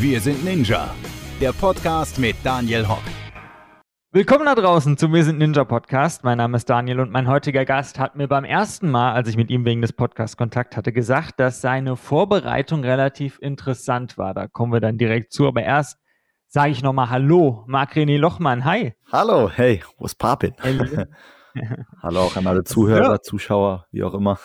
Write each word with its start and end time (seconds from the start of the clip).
Wir 0.00 0.18
sind 0.18 0.42
Ninja. 0.42 0.94
Der 1.42 1.52
Podcast 1.52 2.18
mit 2.18 2.34
Daniel 2.42 2.88
Hock. 2.88 3.02
Willkommen 4.12 4.46
da 4.46 4.54
draußen 4.54 4.96
zum 4.96 5.12
Wir 5.12 5.24
sind 5.24 5.36
Ninja 5.36 5.64
Podcast. 5.64 6.24
Mein 6.24 6.38
Name 6.38 6.56
ist 6.56 6.70
Daniel 6.70 7.00
und 7.00 7.10
mein 7.10 7.28
heutiger 7.28 7.66
Gast 7.66 7.98
hat 7.98 8.16
mir 8.16 8.26
beim 8.26 8.44
ersten 8.44 8.90
Mal, 8.90 9.12
als 9.12 9.28
ich 9.28 9.36
mit 9.36 9.50
ihm 9.50 9.66
wegen 9.66 9.82
des 9.82 9.92
Podcasts 9.92 10.38
Kontakt 10.38 10.78
hatte, 10.78 10.94
gesagt, 10.94 11.38
dass 11.38 11.60
seine 11.60 11.96
Vorbereitung 11.96 12.82
relativ 12.82 13.38
interessant 13.42 14.16
war. 14.16 14.32
Da 14.32 14.48
kommen 14.48 14.72
wir 14.72 14.80
dann 14.80 14.96
direkt 14.96 15.34
zu. 15.34 15.46
Aber 15.46 15.62
erst 15.62 15.98
sage 16.46 16.70
ich 16.70 16.82
nochmal 16.82 17.10
Hallo, 17.10 17.64
Marc-René 17.66 18.16
Lochmann. 18.16 18.64
Hi. 18.64 18.94
Hallo, 19.12 19.50
hey, 19.50 19.82
was 19.98 20.14
poppin? 20.14 20.54
Hallo 22.02 22.20
auch 22.20 22.36
an 22.36 22.46
alle 22.46 22.64
Zuhörer, 22.64 23.12
ja. 23.12 23.20
Zuschauer, 23.20 23.84
wie 23.90 24.02
auch 24.02 24.14
immer. 24.14 24.38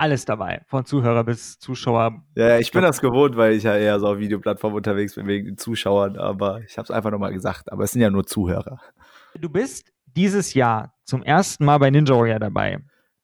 Alles 0.00 0.24
dabei, 0.24 0.62
von 0.66 0.86
Zuhörer 0.86 1.24
bis 1.24 1.58
Zuschauer. 1.58 2.24
Ja, 2.34 2.58
ich 2.58 2.72
bin 2.72 2.80
das 2.80 3.02
gewohnt, 3.02 3.36
weil 3.36 3.52
ich 3.52 3.64
ja 3.64 3.76
eher 3.76 4.00
so 4.00 4.06
auf 4.06 4.18
Videoplattformen 4.18 4.78
unterwegs 4.78 5.14
bin 5.14 5.26
wegen 5.26 5.44
den 5.44 5.58
Zuschauern, 5.58 6.16
aber 6.16 6.62
ich 6.62 6.78
habe 6.78 6.84
es 6.84 6.90
einfach 6.90 7.10
nochmal 7.10 7.34
gesagt, 7.34 7.70
aber 7.70 7.84
es 7.84 7.90
sind 7.90 8.00
ja 8.00 8.08
nur 8.08 8.24
Zuhörer. 8.24 8.80
Du 9.38 9.50
bist 9.50 9.92
dieses 10.16 10.54
Jahr 10.54 10.94
zum 11.04 11.22
ersten 11.22 11.66
Mal 11.66 11.76
bei 11.76 11.90
Ninja 11.90 12.16
Warrior 12.16 12.38
dabei. 12.38 12.78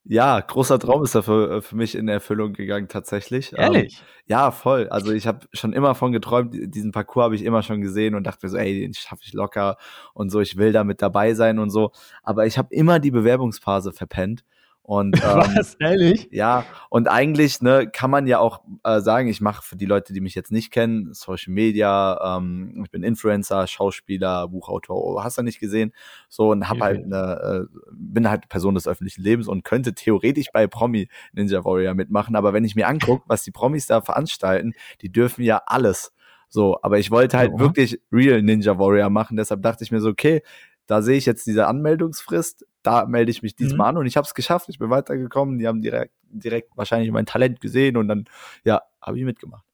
Ja, 0.04 0.38
großer 0.38 0.78
Traum 0.78 1.02
ist 1.02 1.14
da 1.14 1.22
für, 1.22 1.62
für 1.62 1.76
mich 1.76 1.94
in 1.94 2.08
Erfüllung 2.08 2.52
gegangen 2.52 2.88
tatsächlich. 2.88 3.52
Ähm, 3.52 3.58
Ehrlich? 3.72 3.98
Ähm, 3.98 4.06
ja, 4.26 4.50
voll. 4.50 4.86
Also 4.90 5.12
ich 5.12 5.26
habe 5.26 5.46
schon 5.54 5.72
immer 5.72 5.94
von 5.94 6.12
geträumt, 6.12 6.54
diesen 6.54 6.92
Parcours 6.92 7.24
habe 7.24 7.36
ich 7.36 7.42
immer 7.42 7.62
schon 7.62 7.80
gesehen 7.80 8.14
und 8.14 8.24
dachte 8.24 8.44
mir 8.44 8.50
so, 8.50 8.58
ey, 8.58 8.80
den 8.80 8.92
schaffe 8.92 9.22
ich 9.24 9.32
locker 9.32 9.78
und 10.12 10.28
so, 10.28 10.40
ich 10.40 10.58
will 10.58 10.72
da 10.72 10.84
mit 10.84 11.00
dabei 11.00 11.32
sein 11.32 11.58
und 11.58 11.70
so. 11.70 11.92
Aber 12.22 12.44
ich 12.44 12.58
habe 12.58 12.68
immer 12.70 12.98
die 12.98 13.12
Bewerbungsphase 13.12 13.94
verpennt 13.94 14.44
und, 14.86 15.16
ähm, 15.24 15.56
Was, 15.56 15.74
ehrlich? 15.80 16.28
Ja, 16.30 16.64
und 16.90 17.08
eigentlich 17.08 17.60
ne, 17.60 17.90
kann 17.92 18.08
man 18.08 18.28
ja 18.28 18.38
auch 18.38 18.60
äh, 18.84 19.00
sagen, 19.00 19.26
ich 19.26 19.40
mache 19.40 19.64
für 19.64 19.74
die 19.74 19.84
Leute, 19.84 20.12
die 20.12 20.20
mich 20.20 20.36
jetzt 20.36 20.52
nicht 20.52 20.70
kennen, 20.70 21.12
Social 21.12 21.52
Media, 21.52 22.36
ähm, 22.38 22.82
ich 22.84 22.92
bin 22.92 23.02
Influencer, 23.02 23.66
Schauspieler, 23.66 24.46
Buchautor, 24.46 25.24
hast 25.24 25.38
du 25.38 25.42
nicht 25.42 25.58
gesehen, 25.58 25.92
so 26.28 26.52
und 26.52 26.68
hab 26.68 26.80
halt 26.80 27.04
eine, 27.04 27.66
äh, 27.68 27.78
bin 27.90 28.30
halt 28.30 28.48
Person 28.48 28.76
des 28.76 28.86
öffentlichen 28.86 29.22
Lebens 29.22 29.48
und 29.48 29.64
könnte 29.64 29.92
theoretisch 29.92 30.50
bei 30.52 30.68
Promi 30.68 31.08
Ninja 31.32 31.64
Warrior 31.64 31.94
mitmachen, 31.94 32.36
aber 32.36 32.52
wenn 32.52 32.64
ich 32.64 32.76
mir 32.76 32.86
angucke, 32.86 33.24
was 33.26 33.42
die 33.42 33.50
Promis 33.50 33.86
da 33.86 34.02
veranstalten, 34.02 34.72
die 35.00 35.10
dürfen 35.10 35.42
ja 35.42 35.62
alles. 35.66 36.12
So, 36.48 36.78
aber 36.82 37.00
ich 37.00 37.10
wollte 37.10 37.38
halt 37.38 37.54
ja. 37.54 37.58
wirklich 37.58 38.00
Real 38.12 38.40
Ninja 38.40 38.78
Warrior 38.78 39.10
machen, 39.10 39.36
deshalb 39.36 39.62
dachte 39.62 39.82
ich 39.82 39.90
mir 39.90 40.00
so, 40.00 40.10
okay, 40.10 40.42
da 40.86 41.02
sehe 41.02 41.16
ich 41.16 41.26
jetzt 41.26 41.46
diese 41.46 41.66
Anmeldungsfrist, 41.66 42.66
da 42.82 43.06
melde 43.06 43.30
ich 43.30 43.42
mich 43.42 43.56
diesmal 43.56 43.92
mhm. 43.92 43.96
an 43.96 43.98
und 43.98 44.06
ich 44.06 44.16
habe 44.16 44.26
es 44.26 44.34
geschafft, 44.34 44.68
ich 44.68 44.78
bin 44.78 44.90
weitergekommen, 44.90 45.58
die 45.58 45.66
haben 45.66 45.82
direkt, 45.82 46.14
direkt 46.30 46.76
wahrscheinlich 46.76 47.10
mein 47.10 47.26
Talent 47.26 47.60
gesehen 47.60 47.96
und 47.96 48.08
dann, 48.08 48.24
ja, 48.64 48.82
habe 49.00 49.18
ich 49.18 49.24
mitgemacht. 49.24 49.64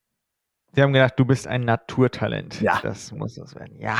Sie 0.74 0.82
haben 0.82 0.92
gedacht, 0.92 1.14
du 1.18 1.26
bist 1.26 1.46
ein 1.46 1.64
Naturtalent. 1.64 2.60
Ja. 2.62 2.80
Das 2.82 3.12
muss 3.12 3.34
das 3.34 3.54
werden. 3.54 3.78
Ja. 3.78 3.98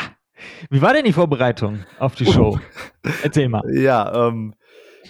Wie 0.71 0.81
war 0.81 0.95
denn 0.95 1.05
die 1.05 1.13
Vorbereitung 1.13 1.81
auf 1.99 2.15
die 2.15 2.25
Show? 2.25 2.59
Erzähl 3.23 3.49
mal. 3.51 3.63
Ja, 3.75 4.29
ähm, 4.29 4.55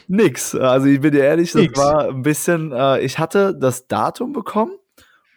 nix. 0.08 0.56
Also 0.56 0.88
ich 0.88 1.00
bin 1.00 1.12
dir 1.12 1.24
ehrlich, 1.24 1.54
nix. 1.54 1.72
das 1.72 1.84
war 1.84 2.08
ein 2.08 2.22
bisschen, 2.22 2.72
äh, 2.72 3.00
ich 3.00 3.18
hatte 3.18 3.54
das 3.56 3.86
Datum 3.86 4.32
bekommen 4.32 4.72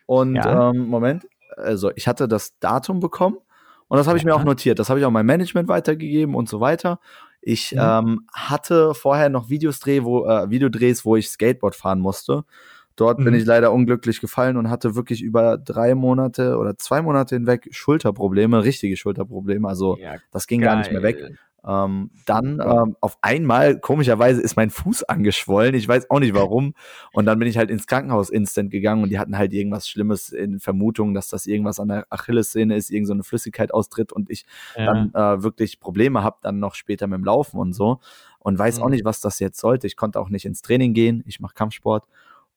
und 0.08 0.36
ja. 0.36 0.72
ähm, 0.72 0.88
Moment, 0.88 1.28
also 1.56 1.92
ich 1.96 2.08
hatte 2.08 2.28
das 2.28 2.58
Datum 2.60 3.00
bekommen 3.00 3.38
und 3.88 3.98
das 3.98 4.08
habe 4.08 4.18
ich 4.18 4.24
ja. 4.24 4.30
mir 4.30 4.36
auch 4.36 4.44
notiert. 4.44 4.80
Das 4.80 4.90
habe 4.90 5.00
ich 5.00 5.06
auch 5.06 5.12
meinem 5.12 5.28
Management 5.28 5.68
weitergegeben 5.68 6.36
und 6.36 6.50
so 6.50 6.60
weiter. 6.60 7.00
Ich 7.42 7.74
mhm. 7.74 7.80
ähm, 7.82 8.28
hatte 8.34 8.94
vorher 8.96 9.30
noch 9.30 9.50
Videos 9.50 9.80
dreh, 9.80 10.04
wo, 10.04 10.26
äh, 10.26 10.50
Videodrehs, 10.50 11.06
wo 11.06 11.16
ich 11.16 11.30
Skateboard 11.30 11.76
fahren 11.76 12.00
musste. 12.00 12.44
Dort 12.96 13.20
mhm. 13.20 13.26
bin 13.26 13.34
ich 13.36 13.46
leider 13.46 13.72
unglücklich 13.72 14.22
gefallen 14.22 14.58
und 14.58 14.70
hatte 14.70 14.96
wirklich 14.96 15.22
über 15.22 15.58
drei 15.58 15.96
Monate 15.96 16.58
oder 16.58 16.78
zwei 16.78 17.02
Monate 17.02 17.36
hinweg 17.36 17.68
Schulterprobleme, 17.72 18.64
richtige 18.64 18.98
Schulterprobleme. 18.98 19.68
Also 19.68 19.98
ja, 19.98 20.16
das 20.32 20.48
ging 20.48 20.62
geil. 20.62 20.70
gar 20.70 20.78
nicht 20.78 20.92
mehr 20.92 21.04
weg. 21.04 21.18
Ähm, 21.68 22.12
dann 22.26 22.60
ähm, 22.62 22.96
auf 23.02 23.18
einmal, 23.22 23.80
komischerweise, 23.80 24.42
ist 24.42 24.56
mein 24.56 24.70
Fuß 24.70 25.04
angeschwollen. 25.04 25.74
Ich 25.74 25.88
weiß 25.88 26.10
auch 26.12 26.20
nicht 26.20 26.36
warum. 26.36 26.76
Und 27.12 27.26
dann 27.26 27.40
bin 27.40 27.48
ich 27.48 27.58
halt 27.58 27.72
ins 27.72 27.88
Krankenhaus 27.88 28.30
instant 28.30 28.70
gegangen 28.70 29.02
und 29.04 29.10
die 29.10 29.18
hatten 29.18 29.38
halt 29.38 29.52
irgendwas 29.54 29.88
Schlimmes 29.88 30.30
in 30.30 30.60
Vermutung, 30.60 31.14
dass 31.14 31.28
das 31.28 31.48
irgendwas 31.48 31.80
an 31.80 31.88
der 31.88 32.06
Achillessehne 32.10 32.76
ist, 32.76 32.92
irgendeine 32.92 33.24
so 33.24 33.30
Flüssigkeit 33.30 33.74
austritt 33.74 34.12
und 34.12 34.30
ich 34.30 34.46
ja. 34.76 34.86
dann 34.86 35.12
äh, 35.14 35.44
wirklich 35.44 35.80
Probleme 35.80 36.24
habe, 36.24 36.38
dann 36.42 36.60
noch 36.60 36.76
später 36.76 37.08
mit 37.08 37.18
dem 37.18 37.26
Laufen 37.26 37.58
und 37.60 37.74
so. 37.74 38.00
Und 38.40 38.60
weiß 38.60 38.78
mhm. 38.78 38.84
auch 38.84 38.90
nicht, 38.90 39.06
was 39.06 39.22
das 39.22 39.40
jetzt 39.40 39.60
sollte. 39.60 39.88
Ich 39.88 39.96
konnte 39.96 40.20
auch 40.20 40.30
nicht 40.30 40.46
ins 40.46 40.62
Training 40.62 40.94
gehen. 40.94 41.24
Ich 41.26 41.40
mache 41.40 41.56
Kampfsport. 41.56 42.06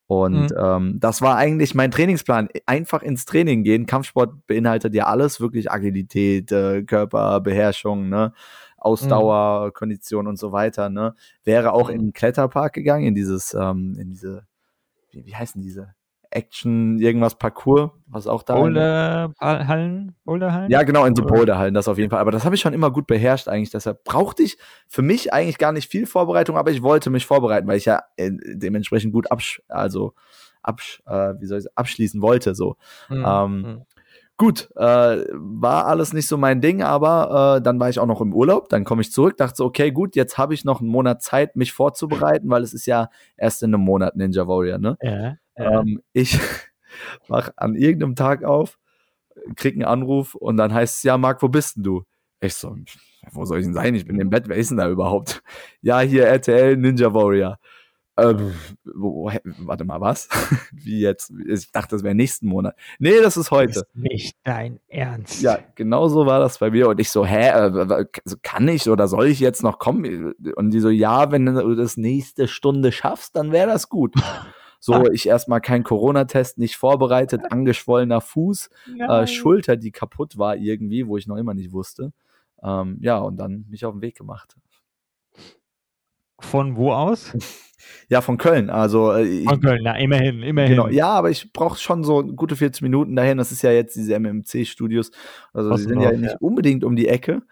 Und 0.09 0.51
mhm. 0.51 0.57
ähm, 0.59 1.01
das 1.01 1.21
war 1.21 1.37
eigentlich 1.37 1.75
mein 1.75 1.91
Trainingsplan. 1.91 2.49
Einfach 2.65 3.03
ins 3.03 3.27
Training 3.27 3.63
gehen. 3.63 3.85
Kampfsport 3.85 4.47
beinhaltet 4.47 4.95
ja 4.95 5.07
alles, 5.07 5.39
wirklich 5.39 5.71
Agilität, 5.71 6.51
äh, 6.51 6.83
Körperbeherrschung, 6.83 8.09
ne? 8.09 8.33
Ausdauer, 8.78 9.66
mhm. 9.66 9.72
Kondition 9.72 10.27
und 10.27 10.39
so 10.39 10.53
weiter, 10.53 10.89
ne? 10.89 11.15
Wäre 11.44 11.72
auch 11.72 11.89
in 11.89 11.99
den 11.99 12.12
Kletterpark 12.12 12.72
gegangen, 12.72 13.05
in 13.05 13.15
dieses, 13.15 13.55
ähm, 13.55 13.97
in 13.99 14.09
diese, 14.09 14.47
wie, 15.11 15.27
wie 15.27 15.34
heißen 15.34 15.61
diese? 15.61 15.94
Action, 16.31 16.99
irgendwas 16.99 17.37
Parcours, 17.37 17.91
was 18.06 18.27
auch 18.27 18.43
da. 18.43 18.55
Boulderhallen? 18.56 20.15
Boulderhallen? 20.25 20.71
Ja, 20.71 20.83
genau, 20.83 21.05
in 21.06 21.17
so 21.17 21.25
Boulderhallen, 21.25 21.72
das 21.72 21.88
auf 21.88 21.97
jeden 21.97 22.11
Fall. 22.11 22.21
Aber 22.21 22.31
das 22.31 22.44
habe 22.44 22.55
ich 22.55 22.61
schon 22.61 22.75
immer 22.75 22.91
gut 22.91 23.06
beherrscht 23.06 23.49
eigentlich. 23.49 23.71
Deshalb 23.71 24.05
brauchte 24.05 24.43
ich 24.43 24.59
für 24.88 25.03
mich 25.03 25.33
eigentlich 25.33 25.59
gar 25.59 25.72
nicht 25.72 25.91
viel 25.91 26.06
Vorbereitung, 26.06 26.56
aber 26.56 26.71
ich 26.71 26.83
wollte 26.83 27.09
mich 27.11 27.25
vorbereiten, 27.25 27.67
weil 27.67 27.78
ich 27.78 27.87
ja 27.87 28.03
äh, 28.17 28.31
dementsprechend 28.55 29.12
gut 29.12 29.31
absch 29.31 29.62
also 29.69 30.15
absch 30.62 31.03
äh, 31.06 31.34
wie 31.38 31.47
soll 31.47 31.61
ich 31.61 31.67
abschließen 31.75 32.21
wollte. 32.21 32.55
So. 32.55 32.77
Mhm. 33.09 33.25
Ähm, 33.27 33.62
mhm. 33.62 33.83
Gut, 34.38 34.71
äh, 34.76 35.25
war 35.32 35.87
alles 35.87 36.12
nicht 36.12 36.28
so 36.28 36.37
mein 36.37 36.60
Ding, 36.60 36.81
aber 36.81 37.56
äh, 37.56 37.62
dann 37.62 37.81
war 37.81 37.91
ich 37.91 37.99
auch 37.99 38.06
noch 38.06 38.21
im 38.21 38.32
Urlaub. 38.32 38.69
Dann 38.69 38.84
komme 38.84 39.03
ich 39.03 39.10
zurück, 39.10 39.37
dachte 39.37 39.56
so, 39.56 39.65
okay, 39.65 39.91
gut, 39.91 40.15
jetzt 40.15 40.38
habe 40.38 40.54
ich 40.54 40.65
noch 40.65 40.81
einen 40.81 40.91
Monat 40.91 41.22
Zeit, 41.22 41.56
mich 41.56 41.72
vorzubereiten, 41.72 42.49
weil 42.49 42.62
es 42.62 42.72
ist 42.72 42.87
ja 42.87 43.10
erst 43.37 43.65
in 43.65 43.75
einem 43.75 43.82
Monat 43.82 44.15
Ninja 44.15 44.47
Warrior, 44.47 44.78
ne? 44.78 44.97
Ja. 45.03 45.37
ja. 45.56 45.81
Ähm, 45.81 46.03
ich 46.12 46.38
mach 47.28 47.50
an 47.56 47.75
irgendeinem 47.75 48.15
Tag 48.15 48.44
auf, 48.44 48.78
krieg 49.56 49.75
einen 49.75 49.84
Anruf 49.84 50.37
und 50.37 50.56
dann 50.56 50.72
heißt 50.72 50.99
es, 50.99 51.03
ja, 51.03 51.19
Marc, 51.19 51.43
wo 51.43 51.49
bist 51.49 51.76
denn 51.76 51.82
du? 51.82 52.05
Ich 52.41 52.55
so, 52.55 52.76
wo 53.32 53.44
soll 53.44 53.59
ich 53.59 53.65
denn 53.65 53.75
sein? 53.75 53.97
Ich 53.97 54.06
bin 54.06 54.20
im 54.20 54.31
Bett, 54.31 54.49
wer 54.49 54.56
ist 54.56 54.70
denn 54.70 54.78
da 54.78 54.88
überhaupt? 54.88 55.43
Ja, 55.82 56.00
hier 56.00 56.26
RTL 56.26 56.76
Ninja 56.76 57.12
Warrior. 57.12 57.59
Ähm, 58.19 58.53
wo, 58.84 59.31
warte 59.59 59.84
mal, 59.84 60.01
was? 60.01 60.29
Wie 60.73 61.01
jetzt? 61.01 61.33
Ich 61.47 61.71
dachte, 61.71 61.95
das 61.95 62.03
wäre 62.03 62.15
nächsten 62.15 62.49
Monat. 62.49 62.75
Nee, 62.99 63.21
das 63.23 63.37
ist 63.37 63.51
heute. 63.51 63.75
Das 63.75 63.83
ist 63.83 63.97
nicht 63.97 64.37
dein 64.45 64.81
Ernst. 64.89 65.41
Ja, 65.41 65.59
genau 65.77 66.09
so 66.09 66.27
war 66.27 66.41
das 66.41 66.59
bei 66.59 66.71
mir. 66.71 66.89
Und 66.89 66.99
ich 66.99 67.11
so, 67.11 67.25
hä, 67.25 67.49
äh, 67.49 68.06
kann 68.43 68.67
ich 68.67 68.91
oder 68.91 69.06
soll 69.06 69.27
ich 69.27 69.39
jetzt 69.41 69.62
noch 69.62 69.79
kommen? 69.79 70.34
Und 70.56 70.71
die 70.71 70.81
so, 70.81 70.91
ja, 70.91 71.31
wenn 71.31 71.47
du 71.47 71.75
das 71.75 71.97
nächste 71.97 72.49
Stunde 72.49 72.91
schaffst, 72.91 73.37
dann 73.37 73.53
wäre 73.53 73.69
das 73.69 73.89
gut. 73.89 74.15
So, 74.81 75.11
ich 75.11 75.27
erstmal 75.27 75.61
kein 75.61 75.83
Corona-Test, 75.83 76.59
nicht 76.59 76.77
vorbereitet, 76.77 77.50
angeschwollener 77.50 78.21
Fuß, 78.21 78.71
äh, 79.09 79.27
Schulter, 79.27 79.77
die 79.77 79.91
kaputt 79.91 80.39
war 80.39 80.56
irgendwie, 80.56 81.06
wo 81.06 81.17
ich 81.17 81.27
noch 81.27 81.37
immer 81.37 81.55
nicht 81.55 81.73
wusste. 81.73 82.12
Ähm, 82.62 82.99
ja, 83.00 83.19
und 83.19 83.37
dann 83.37 83.65
mich 83.69 83.85
auf 83.85 83.95
den 83.95 84.03
Weg 84.03 84.17
gemacht. 84.17 84.56
Von 86.41 86.76
wo 86.76 86.93
aus? 86.93 87.32
Ja, 88.10 88.22
von 88.22 88.38
Köln. 88.38 88.71
Also 88.71 89.12
äh, 89.12 89.44
von 89.44 89.60
Köln, 89.60 89.82
na 89.82 89.99
immerhin, 89.99 90.43
immerhin. 90.43 90.71
Genau. 90.72 90.88
Ja, 90.88 91.09
aber 91.09 91.31
ich 91.31 91.53
brauche 91.53 91.78
schon 91.78 92.04
so 92.04 92.22
gute 92.22 92.56
40 92.56 92.82
Minuten 92.82 93.15
dahin. 93.15 93.37
Das 93.38 93.53
ist 93.53 93.62
ja 93.62 93.71
jetzt 93.71 93.97
diese 93.97 94.19
MMC-Studios. 94.19 95.10
Also 95.53 95.75
die 95.75 95.82
sind 95.82 96.00
ja 96.00 96.12
nicht 96.12 96.32
ja. 96.32 96.37
unbedingt 96.41 96.84
um 96.84 96.97
die 96.97 97.06
Ecke. 97.09 97.43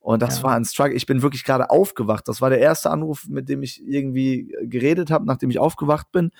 Und 0.00 0.22
das 0.22 0.38
ja. 0.38 0.44
war 0.44 0.54
ein 0.54 0.64
Struggle. 0.64 0.94
Ich 0.94 1.06
bin 1.06 1.22
wirklich 1.22 1.44
gerade 1.44 1.70
aufgewacht. 1.70 2.28
Das 2.28 2.40
war 2.40 2.50
der 2.50 2.60
erste 2.60 2.90
Anruf, 2.90 3.26
mit 3.28 3.48
dem 3.48 3.62
ich 3.62 3.86
irgendwie 3.86 4.54
geredet 4.62 5.10
habe, 5.10 5.26
nachdem 5.26 5.50
ich 5.50 5.58
aufgewacht 5.58 6.12
bin. 6.12 6.30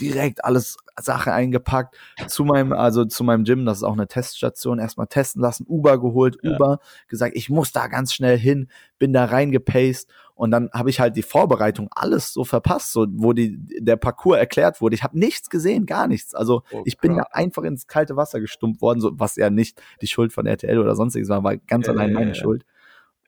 Direkt 0.00 0.44
alles 0.44 0.76
Sache 0.98 1.32
eingepackt 1.32 1.96
zu 2.28 2.44
meinem, 2.44 2.72
also 2.72 3.04
zu 3.04 3.24
meinem 3.24 3.44
Gym. 3.44 3.66
Das 3.66 3.78
ist 3.78 3.82
auch 3.82 3.92
eine 3.92 4.06
Teststation. 4.06 4.78
Erstmal 4.78 5.08
testen 5.08 5.42
lassen, 5.42 5.66
Uber 5.68 6.00
geholt, 6.00 6.38
ja. 6.42 6.52
Uber 6.54 6.78
gesagt, 7.08 7.36
ich 7.36 7.50
muss 7.50 7.72
da 7.72 7.88
ganz 7.88 8.14
schnell 8.14 8.38
hin. 8.38 8.68
Bin 8.98 9.12
da 9.12 9.24
reingepaced 9.24 10.08
und 10.38 10.52
dann 10.52 10.70
habe 10.72 10.88
ich 10.88 11.00
halt 11.00 11.16
die 11.16 11.22
Vorbereitung 11.22 11.88
alles 11.90 12.32
so 12.32 12.44
verpasst, 12.44 12.92
so 12.92 13.08
wo 13.10 13.32
die 13.32 13.58
der 13.80 13.96
Parcours 13.96 14.38
erklärt 14.38 14.80
wurde. 14.80 14.94
Ich 14.94 15.02
habe 15.02 15.18
nichts 15.18 15.50
gesehen, 15.50 15.84
gar 15.84 16.06
nichts. 16.06 16.32
Also 16.32 16.62
oh, 16.70 16.82
ich 16.84 16.98
bin 16.98 17.16
da 17.16 17.24
einfach 17.32 17.64
ins 17.64 17.88
kalte 17.88 18.14
Wasser 18.14 18.38
gestummt 18.38 18.80
worden, 18.80 19.00
so 19.00 19.10
was 19.18 19.34
ja 19.34 19.50
nicht 19.50 19.82
die 20.00 20.06
Schuld 20.06 20.32
von 20.32 20.46
RTL 20.46 20.78
oder 20.78 20.94
sonstiges 20.94 21.28
war, 21.28 21.42
war 21.42 21.56
ganz 21.56 21.88
äh, 21.88 21.90
allein 21.90 22.12
meine 22.12 22.36
Schuld. 22.36 22.64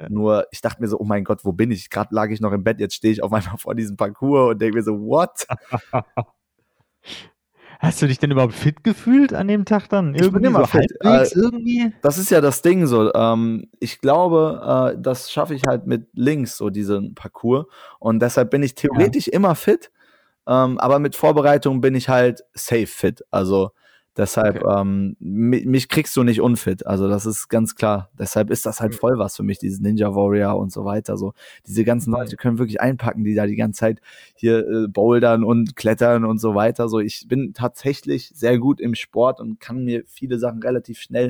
Nur 0.08 0.47
ich 0.50 0.61
dachte 0.61 0.81
mir 0.81 0.88
so, 0.88 0.99
oh 0.99 1.05
mein 1.05 1.25
Gott, 1.25 1.44
wo 1.44 1.52
bin 1.52 1.70
ich? 1.70 1.91
Gerade 1.91 2.14
lag 2.14 2.31
ich 2.31 2.41
noch 2.41 2.52
im 2.52 2.64
Bett, 2.64 2.81
jetzt 2.81 2.94
stehe 2.94 3.12
ich 3.12 3.23
auf 3.23 3.32
einmal 3.32 3.58
vor 3.58 3.75
diesem 3.75 3.97
Parcours 3.97 4.52
und 4.52 4.62
denke 4.62 4.76
mir 4.76 4.82
so, 4.82 5.00
what? 5.00 5.47
Hast 7.81 8.02
du 8.02 8.06
dich 8.06 8.19
denn 8.19 8.31
überhaupt 8.31 8.52
fit 8.52 8.85
gefühlt 8.85 9.32
an 9.32 9.49
dem 9.49 9.64
Tag 9.64 9.88
dann? 9.88 10.08
Irgendwie 10.08 10.26
ich 10.26 10.32
bin 10.32 10.44
immer 10.44 10.61
so 10.61 10.67
fit. 10.67 10.93
Äh, 11.00 11.26
irgendwie? 11.35 11.94
Das 12.02 12.19
ist 12.19 12.31
ja 12.31 12.43
das 12.43 12.61
Ding 12.61 12.87
so. 12.87 13.11
Ähm, 13.14 13.70
ich 13.81 14.00
glaube, 14.00 14.93
äh, 14.94 15.00
das 15.00 15.32
schaffe 15.32 15.55
ich 15.55 15.62
halt 15.67 15.87
mit 15.87 16.08
links, 16.12 16.58
so 16.58 16.69
diesen 16.69 17.14
Parcours. 17.14 17.64
Und 17.99 18.20
deshalb 18.20 18.50
bin 18.50 18.62
ich 18.62 18.75
theoretisch 18.75 19.29
ja. 19.29 19.32
immer 19.32 19.55
fit. 19.55 19.91
Ähm, 20.47 20.79
aber 20.79 20.99
mit 20.99 21.17
Vorbereitung 21.17 21.81
bin 21.81 21.94
ich 21.94 22.11
halt 22.11 22.43
safe 22.52 22.87
fit. 22.87 23.25
Also 23.31 23.70
Deshalb, 24.21 24.63
okay. 24.63 24.81
ähm, 24.83 25.17
mich, 25.19 25.65
mich, 25.65 25.89
kriegst 25.89 26.15
du 26.15 26.25
nicht 26.25 26.43
unfit. 26.43 26.87
Also 26.87 27.09
das 27.09 27.25
ist 27.25 27.49
ganz 27.49 27.75
klar. 27.75 28.11
Deshalb 28.19 28.51
ist 28.51 28.67
das 28.67 28.79
halt 28.79 28.93
mhm. 28.93 28.99
voll 28.99 29.19
was 29.19 29.35
für 29.35 29.43
mich, 29.43 29.59
dieses 29.59 29.81
Ninja 29.81 30.15
Warrior 30.15 30.59
und 30.59 30.71
so 30.71 30.85
weiter. 30.85 31.17
So 31.17 31.33
diese 31.67 31.85
ganzen 31.85 32.13
Leute 32.13 32.37
können 32.37 32.59
wirklich 32.59 32.83
einpacken, 32.83 33.25
die 33.25 33.35
da 33.35 33.47
die 33.47 33.57
ganze 33.57 33.81
Zeit 33.81 34.03
hier 34.35 34.59
äh, 34.59 34.89
bouldern 34.89 35.43
und 35.43 35.75
klettern 35.75 36.27
und 36.27 36.37
so 36.37 36.55
weiter. 36.55 36.91
So 36.91 36.99
ich 37.01 37.29
bin 37.29 37.55
tatsächlich 37.55 38.31
sehr 38.35 38.59
gut 38.59 38.79
im 38.79 38.95
Sport 38.95 39.41
und 39.41 39.59
kann 39.59 39.85
mir 39.85 40.03
viele 40.07 40.39
Sachen 40.39 40.63
relativ 40.63 41.01
schnell, 41.01 41.29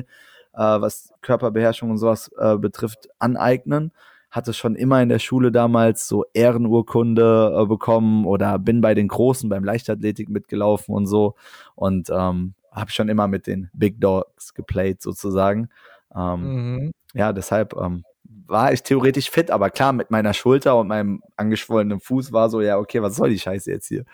äh, 0.53 0.57
was 0.59 1.13
Körperbeherrschung 1.21 1.91
und 1.91 1.97
sowas 1.97 2.29
äh, 2.37 2.57
betrifft, 2.57 3.07
aneignen 3.19 3.93
hatte 4.29 4.53
schon 4.53 4.75
immer 4.75 5.01
in 5.01 5.09
der 5.09 5.19
Schule 5.19 5.51
damals 5.51 6.07
so 6.07 6.23
Ehrenurkunde 6.33 7.53
äh, 7.53 7.65
bekommen 7.65 8.25
oder 8.25 8.57
bin 8.59 8.79
bei 8.79 8.93
den 8.93 9.09
Großen 9.09 9.49
beim 9.49 9.65
Leichtathletik 9.65 10.29
mitgelaufen 10.29 10.95
und 10.95 11.05
so 11.05 11.35
und 11.75 12.09
ähm, 12.09 12.53
habe 12.71 12.91
schon 12.91 13.09
immer 13.09 13.27
mit 13.27 13.47
den 13.47 13.69
Big 13.73 13.99
Dogs 13.99 14.53
geplayt 14.53 15.01
sozusagen. 15.01 15.69
Ähm, 16.15 16.75
mhm. 16.75 16.91
Ja, 17.13 17.33
deshalb 17.33 17.75
ähm, 17.75 18.03
war 18.23 18.71
ich 18.73 18.83
theoretisch 18.83 19.29
fit, 19.29 19.51
aber 19.51 19.69
klar, 19.69 19.93
mit 19.93 20.11
meiner 20.11 20.33
Schulter 20.33 20.77
und 20.77 20.87
meinem 20.87 21.21
angeschwollenen 21.35 21.99
Fuß 21.99 22.31
war 22.31 22.49
so, 22.49 22.61
ja, 22.61 22.77
okay, 22.77 23.01
was 23.01 23.15
soll 23.15 23.29
die 23.29 23.39
Scheiße 23.39 23.71
jetzt 23.71 23.87
hier? 23.87 24.05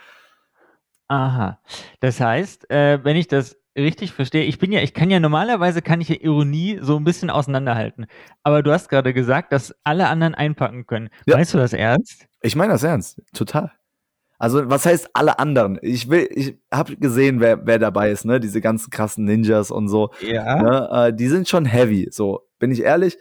Aha. 1.07 1.59
Das 1.99 2.19
heißt, 2.19 2.69
äh, 2.69 3.03
wenn 3.03 3.15
ich 3.15 3.27
das 3.27 3.57
richtig 3.77 4.11
verstehe, 4.11 4.43
ich 4.43 4.57
bin 4.59 4.71
ja, 4.71 4.81
ich 4.81 4.93
kann 4.93 5.09
ja 5.09 5.19
normalerweise 5.19 5.81
kann 5.81 6.01
ich 6.01 6.09
ja 6.09 6.15
Ironie 6.19 6.79
so 6.81 6.97
ein 6.97 7.03
bisschen 7.03 7.29
auseinanderhalten. 7.29 8.07
Aber 8.43 8.63
du 8.63 8.71
hast 8.71 8.89
gerade 8.89 9.13
gesagt, 9.13 9.53
dass 9.53 9.73
alle 9.83 10.07
anderen 10.07 10.35
einpacken 10.35 10.85
können. 10.87 11.09
Ja. 11.25 11.37
Weißt 11.37 11.53
du 11.53 11.59
das 11.59 11.73
ernst? 11.73 12.25
Ich 12.41 12.55
meine 12.55 12.73
das 12.73 12.83
ernst, 12.83 13.21
total. 13.33 13.71
Also, 14.39 14.69
was 14.69 14.85
heißt 14.85 15.09
alle 15.13 15.39
anderen? 15.39 15.79
Ich 15.81 16.09
will, 16.09 16.27
ich 16.31 16.57
habe 16.71 16.95
gesehen, 16.97 17.39
wer, 17.39 17.65
wer 17.65 17.79
dabei 17.79 18.11
ist, 18.11 18.23
ne? 18.23 18.39
Diese 18.39 18.61
ganzen 18.61 18.91
krassen 18.91 19.25
Ninjas 19.25 19.71
und 19.71 19.89
so. 19.89 20.11
Ja. 20.21 20.61
Ne? 20.61 20.89
Äh, 20.91 21.13
die 21.13 21.27
sind 21.27 21.49
schon 21.49 21.65
heavy. 21.65 22.07
So, 22.11 22.47
bin 22.59 22.71
ich 22.71 22.83
ehrlich. 22.83 23.17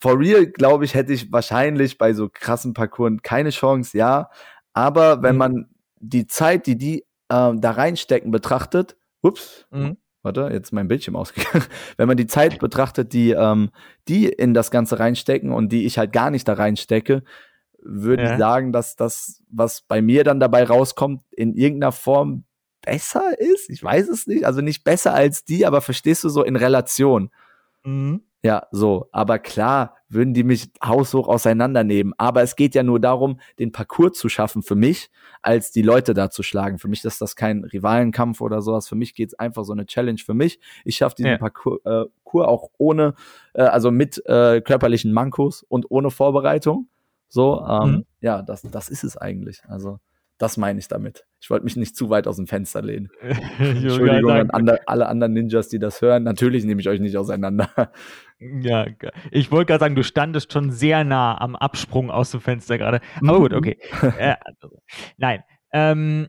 For 0.00 0.18
real, 0.18 0.46
glaube 0.46 0.84
ich, 0.84 0.94
hätte 0.94 1.12
ich 1.12 1.32
wahrscheinlich 1.32 1.98
bei 1.98 2.12
so 2.12 2.28
krassen 2.28 2.74
Parcours 2.74 3.18
keine 3.22 3.50
Chance, 3.50 3.96
ja. 3.98 4.30
Aber 4.72 5.22
wenn 5.22 5.34
mhm. 5.34 5.38
man 5.38 5.68
die 5.98 6.26
Zeit, 6.26 6.66
die 6.66 6.76
die 6.76 7.00
äh, 7.28 7.52
da 7.54 7.70
reinstecken, 7.72 8.30
betrachtet, 8.30 8.96
ups, 9.22 9.66
mhm. 9.70 9.96
warte, 10.22 10.48
jetzt 10.52 10.72
mein 10.72 10.88
Bildschirm 10.88 11.16
ausgegangen. 11.16 11.64
wenn 11.96 12.06
man 12.08 12.16
die 12.16 12.26
Zeit 12.26 12.60
betrachtet, 12.60 13.12
die, 13.12 13.30
ähm, 13.30 13.70
die 14.06 14.26
in 14.26 14.54
das 14.54 14.70
Ganze 14.70 14.98
reinstecken 15.00 15.52
und 15.52 15.70
die 15.70 15.86
ich 15.86 15.98
halt 15.98 16.12
gar 16.12 16.30
nicht 16.30 16.46
da 16.46 16.54
reinstecke, 16.54 17.24
würde 17.82 18.24
ja. 18.24 18.32
ich 18.32 18.38
sagen, 18.38 18.72
dass 18.72 18.96
das, 18.96 19.42
was 19.50 19.82
bei 19.82 20.02
mir 20.02 20.24
dann 20.24 20.40
dabei 20.40 20.64
rauskommt, 20.64 21.22
in 21.30 21.54
irgendeiner 21.54 21.92
Form 21.92 22.44
besser 22.82 23.38
ist. 23.38 23.70
Ich 23.70 23.82
weiß 23.82 24.08
es 24.08 24.26
nicht. 24.26 24.44
Also 24.44 24.60
nicht 24.60 24.84
besser 24.84 25.14
als 25.14 25.44
die, 25.44 25.66
aber 25.66 25.80
verstehst 25.80 26.24
du 26.24 26.28
so 26.28 26.42
in 26.42 26.56
Relation. 26.56 27.30
Mhm. 27.84 28.22
Ja, 28.42 28.66
so. 28.70 29.08
Aber 29.12 29.38
klar 29.38 29.96
würden 30.08 30.32
die 30.32 30.44
mich 30.44 30.70
haushoch 30.82 31.28
auseinandernehmen. 31.28 32.14
Aber 32.16 32.42
es 32.42 32.56
geht 32.56 32.74
ja 32.74 32.82
nur 32.82 32.98
darum, 32.98 33.38
den 33.58 33.70
Parcours 33.70 34.18
zu 34.18 34.30
schaffen 34.30 34.62
für 34.62 34.74
mich, 34.74 35.10
als 35.42 35.72
die 35.72 35.82
Leute 35.82 36.14
da 36.14 36.30
zu 36.30 36.42
schlagen. 36.42 36.78
Für 36.78 36.88
mich 36.88 37.04
ist 37.04 37.20
das 37.20 37.36
kein 37.36 37.64
Rivalenkampf 37.64 38.40
oder 38.40 38.62
sowas. 38.62 38.88
Für 38.88 38.96
mich 38.96 39.14
geht's 39.14 39.34
einfach 39.34 39.64
so 39.64 39.72
eine 39.72 39.84
Challenge 39.84 40.20
für 40.24 40.34
mich. 40.34 40.58
Ich 40.84 40.96
schaffe 40.96 41.16
diesen 41.16 41.32
ja. 41.32 41.38
Parcours, 41.38 41.80
äh, 41.84 42.06
auch 42.38 42.70
ohne, 42.78 43.14
äh, 43.52 43.62
also 43.62 43.90
mit 43.90 44.22
äh, 44.26 44.62
körperlichen 44.62 45.12
Mankos 45.12 45.62
und 45.62 45.90
ohne 45.90 46.10
Vorbereitung. 46.10 46.88
So, 47.30 47.64
ähm, 47.66 47.90
mhm. 47.90 48.04
ja, 48.20 48.42
das, 48.42 48.62
das 48.62 48.88
ist 48.88 49.04
es 49.04 49.16
eigentlich. 49.16 49.62
Also, 49.68 49.98
das 50.36 50.56
meine 50.56 50.78
ich 50.78 50.88
damit. 50.88 51.26
Ich 51.40 51.48
wollte 51.48 51.64
mich 51.64 51.76
nicht 51.76 51.94
zu 51.94 52.10
weit 52.10 52.26
aus 52.26 52.36
dem 52.36 52.46
Fenster 52.46 52.82
lehnen. 52.82 53.10
Entschuldigung 53.58 54.30
an 54.30 54.50
andre, 54.50 54.80
alle 54.86 55.06
anderen 55.06 55.34
Ninjas, 55.34 55.68
die 55.68 55.78
das 55.78 56.02
hören. 56.02 56.24
Natürlich 56.24 56.64
nehme 56.64 56.80
ich 56.80 56.88
euch 56.88 57.00
nicht 57.00 57.16
auseinander. 57.16 57.68
Ja, 58.38 58.86
ich 59.30 59.52
wollte 59.52 59.66
gerade 59.66 59.80
sagen, 59.80 59.94
du 59.94 60.02
standest 60.02 60.52
schon 60.52 60.70
sehr 60.70 61.04
nah 61.04 61.38
am 61.38 61.56
Absprung 61.56 62.10
aus 62.10 62.30
dem 62.30 62.40
Fenster 62.40 62.78
gerade. 62.78 63.00
Aber 63.20 63.38
gut, 63.38 63.52
okay. 63.52 63.78
äh, 64.18 64.36
nein. 65.18 65.42
Ähm, 65.72 66.28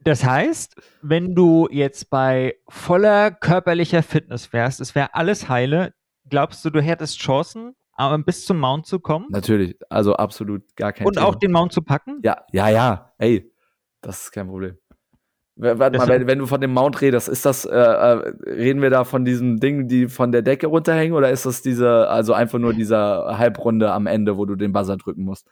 das 0.00 0.24
heißt, 0.24 0.76
wenn 1.02 1.34
du 1.34 1.68
jetzt 1.70 2.10
bei 2.10 2.54
voller 2.68 3.32
körperlicher 3.32 4.04
Fitness 4.04 4.52
wärst, 4.52 4.80
es 4.80 4.94
wäre 4.94 5.14
alles 5.14 5.48
heile, 5.48 5.94
glaubst 6.28 6.64
du, 6.64 6.70
du 6.70 6.80
hättest 6.80 7.18
Chancen, 7.18 7.74
aber 7.98 8.18
bis 8.18 8.46
zum 8.46 8.60
Mount 8.60 8.86
zu 8.86 9.00
kommen? 9.00 9.26
Natürlich, 9.30 9.76
also 9.90 10.14
absolut 10.14 10.62
gar 10.76 10.92
kein 10.92 11.06
Und 11.06 11.14
Thema. 11.14 11.26
auch 11.26 11.34
den 11.34 11.50
Mount 11.52 11.72
zu 11.72 11.82
packen? 11.82 12.20
Ja, 12.22 12.44
ja, 12.52 12.68
ja. 12.68 13.12
Ey, 13.18 13.52
das 14.00 14.22
ist 14.22 14.30
kein 14.30 14.46
Problem. 14.46 14.78
Warte 15.56 15.98
mal, 15.98 16.06
wenn, 16.06 16.28
wenn, 16.28 16.38
du 16.38 16.46
von 16.46 16.60
dem 16.60 16.72
Mount 16.72 17.00
redest, 17.00 17.28
ist 17.28 17.44
das, 17.44 17.64
äh, 17.64 17.76
äh, 17.76 18.32
reden 18.46 18.80
wir 18.80 18.90
da 18.90 19.02
von 19.02 19.24
diesem 19.24 19.58
Ding, 19.58 19.88
die 19.88 20.06
von 20.06 20.30
der 20.30 20.42
Decke 20.42 20.68
runterhängen, 20.68 21.16
oder 21.16 21.30
ist 21.30 21.46
das 21.46 21.62
diese, 21.62 22.08
also 22.08 22.32
einfach 22.32 22.60
nur 22.60 22.72
dieser 22.72 23.36
Halbrunde 23.36 23.90
am 23.90 24.06
Ende, 24.06 24.36
wo 24.36 24.44
du 24.44 24.54
den 24.54 24.72
Buzzer 24.72 24.96
drücken 24.96 25.24
musst? 25.24 25.48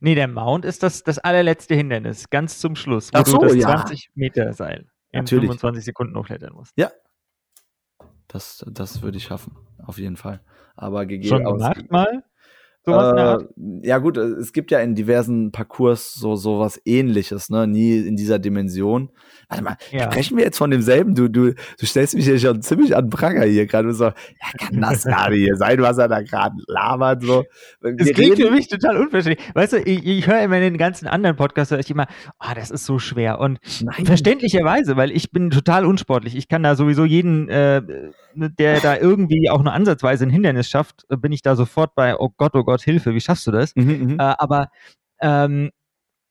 Nee, 0.00 0.16
der 0.16 0.26
Mount 0.26 0.64
ist 0.64 0.82
das, 0.82 1.04
das 1.04 1.20
allerletzte 1.20 1.76
Hindernis, 1.76 2.30
ganz 2.30 2.58
zum 2.58 2.74
Schluss, 2.74 3.12
wo 3.12 3.18
Ach 3.18 3.26
so, 3.26 3.38
du 3.38 3.46
das 3.46 3.54
ja. 3.54 3.68
20 3.68 4.10
Meter 4.16 4.52
Seil 4.52 4.86
in 5.12 5.20
Natürlich. 5.20 5.46
25 5.46 5.84
Sekunden 5.84 6.18
hochklettern 6.18 6.52
musst. 6.52 6.72
Ja. 6.76 6.90
Das, 8.32 8.64
das 8.68 9.02
würde 9.02 9.18
ich 9.18 9.24
schaffen, 9.24 9.56
auf 9.84 9.98
jeden 9.98 10.16
Fall. 10.16 10.40
Aber 10.74 11.04
gegeben 11.06 11.28
Schon 11.36 11.44
gemacht 11.44 11.90
mal? 11.90 12.24
Sowas 12.84 13.42
äh, 13.42 13.86
ja 13.86 13.98
gut, 13.98 14.16
es 14.16 14.52
gibt 14.52 14.70
ja 14.70 14.80
in 14.80 14.94
diversen 14.94 15.52
Parcours 15.52 16.14
so 16.14 16.34
sowas 16.34 16.80
ähnliches, 16.84 17.48
ne? 17.48 17.66
Nie 17.66 17.98
in 17.98 18.16
dieser 18.16 18.38
Dimension. 18.38 19.10
Warte 19.48 19.64
mal, 19.64 19.76
ja. 19.90 20.10
sprechen 20.10 20.36
wir 20.36 20.44
jetzt 20.44 20.58
von 20.58 20.70
demselben? 20.70 21.14
Du, 21.14 21.28
du, 21.28 21.52
du 21.52 21.86
stellst 21.86 22.14
mich 22.14 22.24
hier 22.24 22.38
schon 22.38 22.62
ziemlich 22.62 22.96
an 22.96 23.10
Pranger 23.10 23.44
hier 23.44 23.66
gerade 23.66 23.92
so, 23.92 24.04
ja, 24.04 24.12
kann 24.58 24.80
das 24.80 25.04
gerade 25.04 25.36
hier 25.36 25.56
sein, 25.56 25.80
was 25.82 25.98
er 25.98 26.08
da 26.08 26.22
gerade 26.22 26.56
labert, 26.66 27.22
so. 27.22 27.44
Es 27.82 28.12
klingt 28.12 28.38
für 28.38 28.50
mich 28.50 28.68
total 28.68 28.96
unverständlich. 28.96 29.46
Weißt 29.54 29.74
du, 29.74 29.78
ich, 29.78 30.04
ich 30.06 30.26
höre 30.26 30.42
immer 30.42 30.56
in 30.56 30.62
den 30.62 30.78
ganzen 30.78 31.06
anderen 31.06 31.36
Podcasts, 31.36 31.70
höre 31.70 31.80
ich 31.80 31.90
immer, 31.90 32.06
oh, 32.40 32.52
das 32.54 32.70
ist 32.70 32.86
so 32.86 32.98
schwer. 32.98 33.40
Und 33.40 33.58
Nein. 33.82 34.06
verständlicherweise, 34.06 34.96
weil 34.96 35.10
ich 35.10 35.30
bin 35.30 35.50
total 35.50 35.84
unsportlich. 35.84 36.34
Ich 36.34 36.48
kann 36.48 36.62
da 36.62 36.74
sowieso 36.74 37.04
jeden, 37.04 37.48
äh, 37.48 37.82
der 38.34 38.80
da 38.80 38.96
irgendwie 38.96 39.50
auch 39.50 39.62
nur 39.62 39.72
ansatzweise 39.72 40.24
ein 40.24 40.30
Hindernis 40.30 40.68
schafft, 40.68 41.04
bin 41.08 41.32
ich 41.32 41.42
da 41.42 41.56
sofort 41.56 41.94
bei, 41.94 42.16
oh 42.16 42.30
Gott, 42.36 42.54
oh 42.54 42.64
Gott, 42.64 42.71
Gott, 42.72 42.82
Hilfe, 42.82 43.14
wie 43.14 43.20
schaffst 43.20 43.46
du 43.46 43.50
das? 43.50 43.76
Mhm, 43.76 44.12
mhm, 44.12 44.16
äh, 44.18 44.34
aber 44.38 44.70
ähm, 45.20 45.70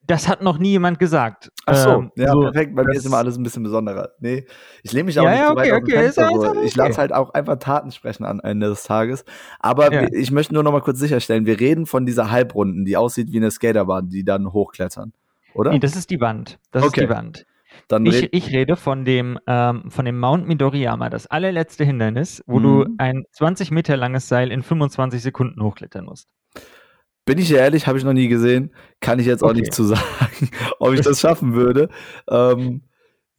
das 0.07 0.27
hat 0.27 0.41
noch 0.41 0.57
nie 0.57 0.71
jemand 0.71 0.97
gesagt. 0.97 1.51
Ach 1.67 1.75
so, 1.75 1.89
ähm, 1.91 2.11
ja, 2.15 2.31
so, 2.31 2.41
perfekt. 2.41 2.75
Bei 2.75 2.83
mir 2.83 2.95
ist 2.95 3.05
immer 3.05 3.17
alles 3.17 3.37
ein 3.37 3.43
bisschen 3.43 3.61
besonderer. 3.61 4.09
Nee, 4.19 4.47
ich 4.81 4.91
lehne 4.91 5.03
mich 5.03 5.19
auch 5.19 5.23
ja, 5.25 5.29
nicht 5.29 5.39
ja, 5.39 5.49
so 5.49 5.55
weit 5.55 5.71
okay, 5.71 5.71
dem 5.71 5.83
okay, 5.83 5.91
Fenster. 5.91 6.29
So. 6.29 6.49
Okay. 6.49 6.65
Ich 6.65 6.75
lasse 6.75 6.97
halt 6.97 7.13
auch 7.13 7.33
einfach 7.35 7.57
Taten 7.57 7.91
sprechen 7.91 8.25
am 8.25 8.39
Ende 8.39 8.69
des 8.69 8.83
Tages. 8.83 9.23
Aber 9.59 9.93
ja. 9.93 10.07
ich 10.11 10.31
möchte 10.31 10.55
nur 10.55 10.63
noch 10.63 10.71
mal 10.71 10.81
kurz 10.81 10.97
sicherstellen, 10.97 11.45
wir 11.45 11.59
reden 11.59 11.85
von 11.85 12.07
dieser 12.07 12.31
Halbrunden, 12.31 12.85
die 12.85 12.97
aussieht 12.97 13.31
wie 13.31 13.37
eine 13.37 13.51
Skaterbahn, 13.51 14.09
die 14.09 14.23
dann 14.23 14.51
hochklettern, 14.51 15.13
oder? 15.53 15.69
Nee, 15.71 15.79
das 15.79 15.95
ist 15.95 16.09
die 16.09 16.19
Wand. 16.19 16.57
Das 16.71 16.83
ist 16.83 16.95
die 16.95 17.07
Wand. 17.07 17.45
Dann 17.87 18.05
ich, 18.05 18.31
ich 18.31 18.49
rede 18.51 18.75
von 18.75 19.05
dem, 19.05 19.39
ähm, 19.47 19.89
von 19.89 20.05
dem 20.05 20.19
Mount 20.19 20.47
Midoriyama, 20.47 21.09
das 21.09 21.27
allerletzte 21.27 21.83
Hindernis, 21.83 22.43
wo 22.47 22.59
mhm. 22.59 22.63
du 22.63 22.85
ein 22.97 23.23
20 23.31 23.71
Meter 23.71 23.97
langes 23.97 24.27
Seil 24.27 24.51
in 24.51 24.63
25 24.63 25.21
Sekunden 25.21 25.61
hochklettern 25.61 26.05
musst. 26.05 26.27
Bin 27.25 27.37
ich 27.37 27.51
ehrlich, 27.51 27.87
habe 27.87 27.97
ich 27.97 28.03
noch 28.03 28.13
nie 28.13 28.27
gesehen. 28.27 28.73
Kann 28.99 29.19
ich 29.19 29.25
jetzt 29.25 29.43
auch 29.43 29.49
okay. 29.49 29.61
nicht 29.61 29.73
zu 29.73 29.83
sagen, 29.83 30.49
ob 30.79 30.93
ich 30.93 31.01
das 31.01 31.19
schaffen 31.19 31.53
würde. 31.53 31.89
Ähm, 32.29 32.81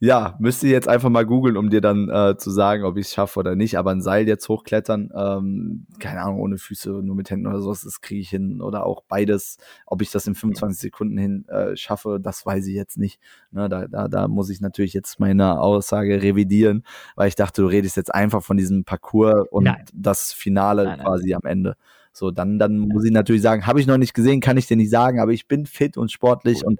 ja, 0.03 0.35
müsste 0.37 0.67
jetzt 0.67 0.89
einfach 0.89 1.07
mal 1.07 1.25
googeln, 1.25 1.55
um 1.55 1.69
dir 1.69 1.79
dann 1.79 2.09
äh, 2.09 2.35
zu 2.35 2.51
sagen, 2.51 2.83
ob 2.83 2.97
ich 2.97 3.05
es 3.05 3.13
schaffe 3.13 3.39
oder 3.39 3.55
nicht. 3.55 3.77
Aber 3.77 3.91
ein 3.91 4.01
Seil 4.01 4.27
jetzt 4.27 4.49
hochklettern, 4.49 5.13
ähm, 5.15 5.85
keine 5.97 6.23
Ahnung, 6.23 6.41
ohne 6.41 6.57
Füße, 6.57 6.89
nur 6.89 7.15
mit 7.15 7.29
Händen 7.29 7.47
oder 7.47 7.61
sowas, 7.61 7.83
das 7.83 8.01
kriege 8.01 8.19
ich 8.19 8.29
hin. 8.29 8.61
Oder 8.61 8.85
auch 8.85 9.03
beides, 9.07 9.59
ob 9.85 10.01
ich 10.01 10.11
das 10.11 10.27
in 10.27 10.35
25 10.35 10.77
Sekunden 10.77 11.17
hin 11.17 11.47
äh, 11.47 11.77
schaffe, 11.77 12.19
das 12.21 12.45
weiß 12.45 12.67
ich 12.67 12.75
jetzt 12.75 12.97
nicht. 12.97 13.21
Ne, 13.51 13.69
da, 13.69 13.87
da, 13.87 14.09
da 14.09 14.27
muss 14.27 14.49
ich 14.49 14.59
natürlich 14.59 14.91
jetzt 14.91 15.21
meine 15.21 15.61
Aussage 15.61 16.21
revidieren, 16.21 16.83
weil 17.15 17.29
ich 17.29 17.35
dachte, 17.35 17.61
du 17.61 17.69
redest 17.69 17.95
jetzt 17.95 18.13
einfach 18.13 18.43
von 18.43 18.57
diesem 18.57 18.83
Parcours 18.83 19.47
und 19.51 19.63
nein. 19.63 19.85
das 19.93 20.33
Finale 20.33 20.83
nein, 20.83 20.97
nein. 20.97 21.07
quasi 21.07 21.33
am 21.33 21.45
Ende. 21.45 21.77
So, 22.13 22.31
dann, 22.31 22.59
dann 22.59 22.77
muss 22.77 23.03
ich 23.03 23.11
natürlich 23.11 23.41
sagen, 23.41 23.65
habe 23.65 23.79
ich 23.79 23.87
noch 23.87 23.97
nicht 23.97 24.13
gesehen, 24.13 24.39
kann 24.39 24.57
ich 24.57 24.67
dir 24.67 24.77
nicht 24.77 24.91
sagen, 24.91 25.19
aber 25.19 25.31
ich 25.31 25.47
bin 25.47 25.65
fit 25.65 25.97
und 25.97 26.11
sportlich 26.11 26.61
cool. 26.61 26.67
und 26.67 26.79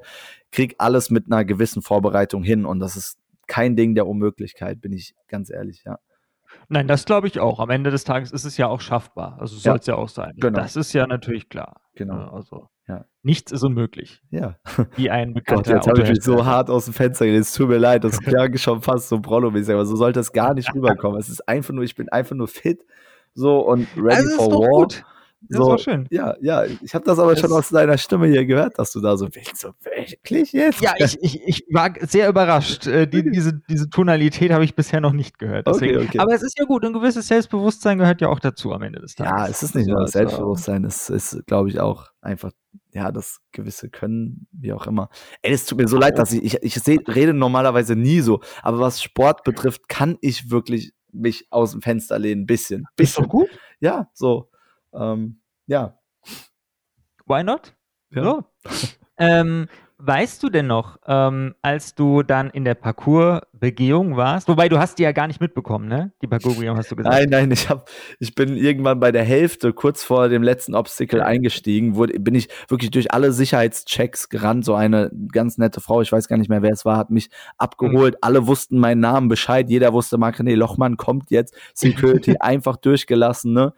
krieg 0.52 0.76
alles 0.78 1.10
mit 1.10 1.26
einer 1.26 1.44
gewissen 1.44 1.82
Vorbereitung 1.82 2.44
hin 2.44 2.66
und 2.66 2.80
das 2.80 2.96
ist 2.96 3.18
kein 3.48 3.76
Ding 3.76 3.96
der 3.96 4.08
Unmöglichkeit, 4.08 4.80
bin 4.80 4.94
ich 4.94 5.16
ganz 5.28 5.50
ehrlich, 5.50 5.84
ja. 5.86 5.98
Nein, 6.70 6.88
das 6.88 7.06
glaube 7.06 7.28
ich 7.28 7.40
auch. 7.40 7.60
Am 7.60 7.72
Ende 7.72 7.92
des 7.92 8.04
Tages 8.04 8.32
ist 8.32 8.46
es 8.46 8.58
ja 8.58 8.68
auch 8.68 8.80
schaffbar. 8.80 9.38
Also 9.40 9.58
soll 9.58 9.78
es 9.78 9.88
ja. 9.88 9.96
ja 9.96 10.00
auch 10.00 10.10
sein. 10.10 10.34
Genau. 10.38 10.60
Das 10.60 10.76
ist 10.76 10.94
ja 10.94 11.08
natürlich 11.08 11.50
klar. 11.50 11.82
Genau. 11.96 12.30
Also 12.30 12.70
ja. 12.88 13.06
nichts 13.22 13.52
ist 13.52 13.64
unmöglich. 13.64 14.22
Ja. 14.30 14.58
Wie 14.96 15.10
ein 15.10 15.34
bekannter 15.34 15.74
Gott, 15.74 15.76
jetzt 15.76 15.88
habe 15.88 16.04
ich 16.04 16.10
mich 16.10 16.24
so 16.24 16.46
hart 16.46 16.70
aus 16.70 16.86
dem 16.86 16.94
Fenster 16.94 17.26
gelegt. 17.26 17.46
Es 17.46 17.54
tut 17.54 17.70
mir 17.70 17.78
leid, 17.78 18.04
das 18.04 18.20
klang 18.22 18.58
schon 18.58 18.82
fast 18.82 19.10
so 19.10 19.20
Brollo-mäßig, 19.20 19.74
aber 19.74 19.86
so 19.86 19.96
sollte 19.96 20.20
es 20.20 20.32
gar 20.32 20.54
nicht 20.54 20.72
rüberkommen. 20.76 21.20
Es 21.20 21.30
ist 21.30 21.48
einfach 21.48 21.74
nur, 21.74 21.84
ich 21.84 21.96
bin 21.96 22.10
einfach 22.10 22.36
nur 22.36 22.48
fit 22.48 22.86
so 23.34 23.60
und 23.60 23.88
ready 23.98 24.16
also 24.16 24.36
for 24.38 24.52
war. 24.52 24.70
Gut. 24.70 25.04
Das 25.50 25.58
so, 25.58 25.68
war 25.68 25.78
schön. 25.78 26.08
Ja, 26.10 26.36
ja, 26.42 26.64
ich 26.66 26.96
habe 26.96 27.06
das 27.06 27.20
aber 27.20 27.32
das 27.32 27.42
schon 27.42 27.52
aus 27.52 27.70
deiner 27.70 27.98
Stimme 27.98 28.28
hier 28.28 28.46
gehört, 28.46 28.80
dass 28.80 28.92
du 28.92 29.02
da 29.02 29.18
so 29.18 29.28
willst. 29.34 29.58
So 29.58 29.74
wirklich 29.84 30.54
jetzt? 30.54 30.82
Ja, 30.82 30.94
ich, 30.98 31.18
ich, 31.22 31.42
ich 31.46 31.66
war 31.70 31.94
sehr 32.02 32.30
überrascht. 32.30 32.88
Äh, 32.88 33.08
die, 33.08 33.30
diese, 33.30 33.54
diese 33.70 33.90
Tonalität 33.90 34.52
habe 34.52 34.64
ich 34.64 34.76
bisher 34.76 35.02
noch 35.02 35.12
nicht 35.12 35.40
gehört. 35.40 35.68
Deswegen. 35.68 35.98
Okay, 35.98 36.08
okay. 36.08 36.20
Aber 36.20 36.34
es 36.34 36.44
ist 36.44 36.58
ja 36.58 36.66
gut, 36.66 36.86
ein 36.86 36.94
gewisses 36.94 37.28
Selbstbewusstsein 37.28 37.98
gehört 37.98 38.22
ja 38.22 38.30
auch 38.30 38.40
dazu 38.40 38.74
am 38.74 38.82
Ende 38.84 39.00
des 39.00 39.16
Tages. 39.16 39.32
Ja, 39.32 39.48
es 39.48 39.64
ist 39.64 39.76
nicht 39.76 39.88
nur 39.88 40.00
das 40.00 40.12
Selbstbewusstsein, 40.12 40.86
es 40.86 41.10
ist, 41.10 41.46
glaube 41.46 41.70
ich, 41.70 41.80
auch 41.80 42.08
einfach, 42.22 42.52
ja, 42.94 43.12
das 43.12 43.40
gewisse 43.52 43.90
Können, 43.90 44.48
wie 44.52 44.72
auch 44.74 44.88
immer. 44.88 45.10
Ey, 45.42 45.54
es 45.54 45.66
tut 45.66 45.78
mir 45.78 45.88
so 45.88 45.98
leid, 45.98 46.18
dass 46.18 46.32
ich, 46.32 46.44
ich, 46.44 46.64
ich 46.64 46.76
seh, 46.76 47.00
rede 47.08 47.34
normalerweise 47.34 47.96
nie 47.96 48.22
so, 48.22 48.42
aber 48.62 48.80
was 48.80 49.02
Sport 49.02 49.44
betrifft, 49.44 49.90
kann 49.90 50.18
ich 50.22 50.50
wirklich 50.50 50.94
mich 51.12 51.48
aus 51.52 51.72
dem 51.72 51.82
Fenster 51.82 52.18
lehnen, 52.18 52.44
ein 52.44 52.46
bisschen. 52.46 52.86
bisschen. 52.96 53.24
Ist 53.24 53.28
doch 53.28 53.30
gut? 53.30 53.50
Ja, 53.80 54.10
so. 54.14 54.50
Ähm, 54.94 55.42
ja. 55.68 56.00
Why 57.26 57.44
not? 57.44 57.74
Ja. 58.12 58.24
So. 58.24 58.44
ähm, 59.18 59.68
weißt 60.06 60.44
du 60.44 60.50
denn 60.50 60.68
noch, 60.68 60.98
ähm, 61.08 61.56
als 61.62 61.96
du 61.96 62.24
dann 62.24 62.50
in 62.50 62.66
der 62.66 62.76
Parcours-Begehung 62.76 64.18
warst, 64.18 64.50
wobei 64.50 64.68
du 64.68 64.78
hast 64.78 65.00
die 65.00 65.04
ja 65.04 65.14
gar 65.14 65.28
nicht 65.28 65.40
mitbekommen, 65.40 65.88
ne? 65.88 66.12
Die 66.22 66.28
Parcours-Begehung 66.28 66.76
hast 66.76 66.92
du 66.92 66.98
gesagt. 66.98 67.16
Nein, 67.16 67.30
nein, 67.30 67.52
ich, 67.52 67.70
hab, 67.70 67.90
ich 68.20 68.36
bin 68.36 68.58
irgendwann 68.58 69.00
bei 69.00 69.14
der 69.14 69.24
Hälfte, 69.24 69.72
kurz 69.72 70.04
vor 70.04 70.28
dem 70.28 70.44
letzten 70.44 70.76
Obstacle 70.76 71.22
eingestiegen, 71.22 71.96
wurde, 71.96 72.20
bin 72.20 72.36
ich 72.36 72.50
wirklich 72.68 72.92
durch 72.92 73.14
alle 73.14 73.32
Sicherheitschecks 73.32 74.28
gerannt. 74.28 74.66
So 74.66 74.76
eine 74.76 75.10
ganz 75.32 75.58
nette 75.58 75.80
Frau, 75.80 76.02
ich 76.02 76.12
weiß 76.12 76.28
gar 76.28 76.38
nicht 76.38 76.50
mehr, 76.50 76.62
wer 76.62 76.74
es 76.74 76.84
war, 76.84 76.98
hat 76.98 77.10
mich 77.10 77.30
abgeholt. 77.58 78.16
Mhm. 78.16 78.20
Alle 78.22 78.48
wussten 78.48 78.80
meinen 78.80 79.00
Namen 79.00 79.30
Bescheid. 79.30 79.70
Jeder 79.70 79.94
wusste, 79.94 80.18
Marc-René 80.18 80.56
Lochmann 80.56 80.98
kommt 80.98 81.32
jetzt. 81.32 81.56
Security 81.74 82.38
einfach 82.42 82.76
durchgelassen, 82.76 83.54
ne? 83.54 83.74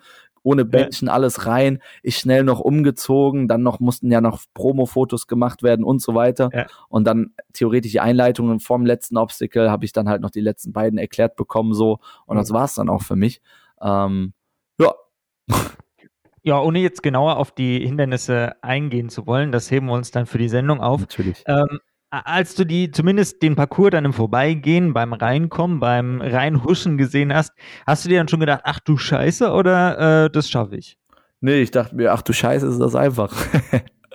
Ohne 0.46 0.64
Bändchen, 0.64 1.08
ja. 1.08 1.14
alles 1.14 1.48
rein. 1.48 1.80
Ich 2.04 2.18
schnell 2.18 2.44
noch 2.44 2.60
umgezogen, 2.60 3.48
dann 3.48 3.64
noch 3.64 3.80
mussten 3.80 4.12
ja 4.12 4.22
noch 4.22 4.44
Promo-Fotos 4.54 5.28
gemacht 5.28 5.64
werden 5.64 5.84
und 5.84 6.02
so 6.02 6.14
weiter. 6.14 6.50
Ja. 6.54 6.68
Und 6.88 7.06
dann 7.06 7.34
theoretisch 7.54 7.92
die 7.92 8.00
Einleitungen 8.00 8.60
vom 8.60 8.86
letzten 8.86 9.18
Obstacle 9.18 9.72
habe 9.72 9.86
ich 9.86 9.92
dann 9.92 10.08
halt 10.08 10.22
noch 10.22 10.30
die 10.30 10.42
letzten 10.42 10.72
beiden 10.72 11.00
erklärt 11.00 11.36
bekommen 11.36 11.74
so. 11.74 12.00
Und 12.28 12.36
mhm. 12.36 12.42
das 12.42 12.54
war 12.54 12.66
es 12.66 12.76
dann 12.76 12.90
auch 12.90 13.02
für 13.02 13.16
mich. 13.16 13.42
Ähm, 13.82 14.34
ja. 14.80 14.94
Ja, 16.44 16.62
ohne 16.62 16.78
jetzt 16.78 17.02
genauer 17.02 17.38
auf 17.38 17.52
die 17.52 17.80
Hindernisse 17.80 18.54
eingehen 18.62 19.10
zu 19.10 19.26
wollen, 19.26 19.52
das 19.52 19.72
heben 19.72 19.88
wir 19.88 19.94
uns 19.94 20.12
dann 20.12 20.28
für 20.28 20.38
die 20.38 20.50
Sendung 20.50 20.80
auf. 20.80 21.02
Natürlich. 21.02 21.44
Ähm, 21.48 21.80
als 22.24 22.56
du 22.56 22.66
die 22.66 22.92
zumindest 22.92 23.42
den 23.42 23.56
Parcours 23.56 23.92
dann 23.92 24.06
im 24.06 24.14
Vorbeigehen, 24.14 24.94
beim 24.94 25.14
Reinkommen, 25.14 25.80
beim 25.80 26.22
Reinhuschen 26.22 26.98
gesehen 26.98 27.34
hast, 27.34 27.54
hast 27.86 28.06
du 28.06 28.10
dir 28.10 28.20
dann 28.20 28.28
schon 28.28 28.40
gedacht, 28.40 28.62
ach 28.64 28.80
du 28.80 28.98
Scheiße 28.98 29.52
oder 29.52 30.26
äh, 30.26 30.30
das 30.30 30.50
schaffe 30.50 30.76
ich? 30.76 30.98
Nee, 31.42 31.62
ich 31.62 31.72
dachte 31.72 31.96
mir, 31.96 32.14
ach 32.14 32.22
du 32.22 32.34
Scheiße, 32.34 32.68
ist 32.68 32.80
das 32.80 32.96
einfach. 32.96 33.34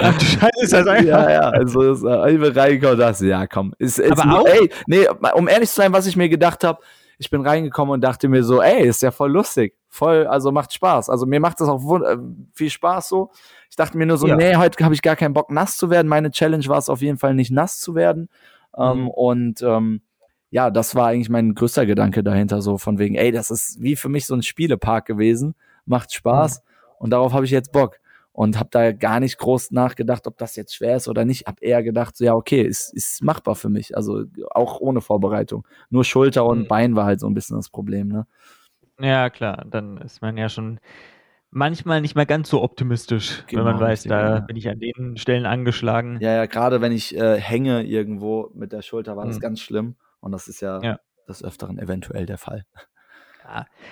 Ach 0.02 0.16
du 0.16 0.25
Scheiße, 0.25 0.62
ist 0.62 0.73
das 0.73 0.87
einfach? 0.87 1.04
Ja, 1.04 1.30
ja, 1.30 1.40
also 1.50 1.92
ist, 1.92 2.02
äh, 2.02 2.33
ich 2.33 2.40
bin 2.40 2.52
reingekommen 2.52 2.95
und 2.95 3.00
dachte, 3.00 3.26
ja 3.26 3.47
komm. 3.47 3.75
Ist, 3.78 3.99
ist, 3.99 4.12
Aber 4.12 4.40
auch? 4.40 4.47
Ey, 4.47 4.71
nee, 4.87 5.07
um 5.35 5.47
ehrlich 5.47 5.69
zu 5.69 5.76
sein, 5.76 5.92
was 5.92 6.07
ich 6.07 6.16
mir 6.16 6.30
gedacht 6.30 6.64
habe, 6.64 6.80
ich 7.19 7.28
bin 7.28 7.47
reingekommen 7.47 7.92
und 7.92 8.00
dachte 8.00 8.28
mir 8.28 8.42
so, 8.42 8.62
ey, 8.62 8.87
ist 8.87 9.02
ja 9.02 9.11
voll 9.11 9.30
lustig. 9.30 9.75
Voll, 9.93 10.27
also 10.29 10.53
macht 10.53 10.73
Spaß. 10.73 11.11
Also 11.11 11.27
mir 11.27 11.41
macht 11.41 11.61
das 11.61 11.69
auch 11.69 12.01
äh, 12.01 12.17
viel 12.55 12.71
Spaß 12.71 13.09
so. 13.09 13.33
Ich 13.69 13.77
dachte 13.77 13.99
mir 13.99 14.07
nur 14.07 14.19
so, 14.19 14.29
ja. 14.29 14.37
nee, 14.37 14.55
heute 14.55 14.83
habe 14.85 14.95
ich 14.95 15.03
gar 15.03 15.17
keinen 15.17 15.35
Bock, 15.35 15.51
nass 15.51 15.77
zu 15.77 15.91
werden. 15.91 16.07
Meine 16.07 16.31
Challenge 16.31 16.65
war 16.67 16.79
es 16.79 16.89
auf 16.89 17.03
jeden 17.03 17.19
Fall 17.19 17.35
nicht 17.35 17.51
nass 17.51 17.81
zu 17.81 17.95
werden. 17.95 18.29
Ähm, 18.79 19.01
mhm. 19.01 19.09
und 19.09 19.63
ähm, 19.63 20.01
ja, 20.51 20.71
das 20.71 20.95
war 20.95 21.09
eigentlich 21.09 21.29
mein 21.29 21.55
größter 21.55 21.87
Gedanke 21.87 22.23
dahinter, 22.23 22.63
so 22.63 22.79
von 22.79 22.99
wegen, 22.99 23.17
ey, 23.17 23.33
das 23.33 23.51
ist 23.51 23.81
wie 23.83 23.97
für 23.97 24.09
mich 24.09 24.27
so 24.27 24.35
ein 24.35 24.43
Spielepark 24.43 25.07
gewesen, 25.07 25.57
macht 25.87 26.13
Spaß 26.13 26.61
mhm. 26.61 26.95
und 26.99 27.11
darauf 27.11 27.33
habe 27.33 27.45
ich 27.45 27.51
jetzt 27.51 27.73
Bock 27.73 27.99
und 28.33 28.59
habe 28.59 28.69
da 28.71 28.93
gar 28.93 29.21
nicht 29.21 29.39
groß 29.39 29.73
nachgedacht, 29.73 30.27
ob 30.27 30.39
das 30.39 30.57
jetzt 30.57 30.75
schwer 30.75 30.97
ist 30.97 31.09
oder 31.09 31.25
nicht. 31.25 31.47
Hab 31.47 31.63
eher 31.63 31.83
gedacht, 31.83 32.17
so 32.17 32.25
ja, 32.25 32.35
okay, 32.35 32.63
ist, 32.63 32.95
ist 32.95 33.23
machbar 33.23 33.57
für 33.57 33.69
mich. 33.69 33.97
Also 33.97 34.25
auch 34.51 34.81
ohne 34.81 35.01
Vorbereitung. 35.01 35.67
Nur 35.91 36.05
Schulter 36.05 36.47
und 36.47 36.61
mhm. 36.61 36.69
Bein 36.69 36.97
war 36.97 37.07
halt 37.07 37.21
so 37.21 37.27
ein 37.27 37.35
bisschen 37.35 37.57
das 37.57 37.69
Problem, 37.69 38.09
ne? 38.09 38.27
Ja, 39.00 39.30
klar, 39.30 39.64
dann 39.69 39.97
ist 39.99 40.23
man 40.23 40.37
ja 40.37 40.49
schon 40.49 40.80
manchmal 41.50 42.00
nicht 42.00 42.14
mehr 42.14 42.26
ganz 42.26 42.49
so 42.49 42.62
optimistisch, 42.62 43.45
genau, 43.47 43.64
wenn 43.64 43.73
man 43.73 43.80
weiß, 43.80 44.04
da 44.04 44.37
ja. 44.37 44.40
bin 44.40 44.57
ich 44.57 44.69
an 44.69 44.78
den 44.78 45.16
Stellen 45.16 45.47
angeschlagen. 45.47 46.19
Ja, 46.21 46.35
ja, 46.35 46.47
gerade 46.47 46.80
wenn 46.80 46.92
ich 46.92 47.16
äh, 47.16 47.40
hänge 47.40 47.83
irgendwo 47.83 48.50
mit 48.54 48.73
der 48.73 48.83
Schulter, 48.83 49.16
war 49.16 49.26
das 49.26 49.37
mhm. 49.37 49.40
ganz 49.40 49.61
schlimm. 49.61 49.97
Und 50.21 50.33
das 50.33 50.49
ist 50.49 50.61
ja, 50.61 50.80
ja. 50.83 51.00
des 51.28 51.42
Öfteren 51.42 51.78
eventuell 51.78 52.26
der 52.26 52.38
Fall. 52.38 52.64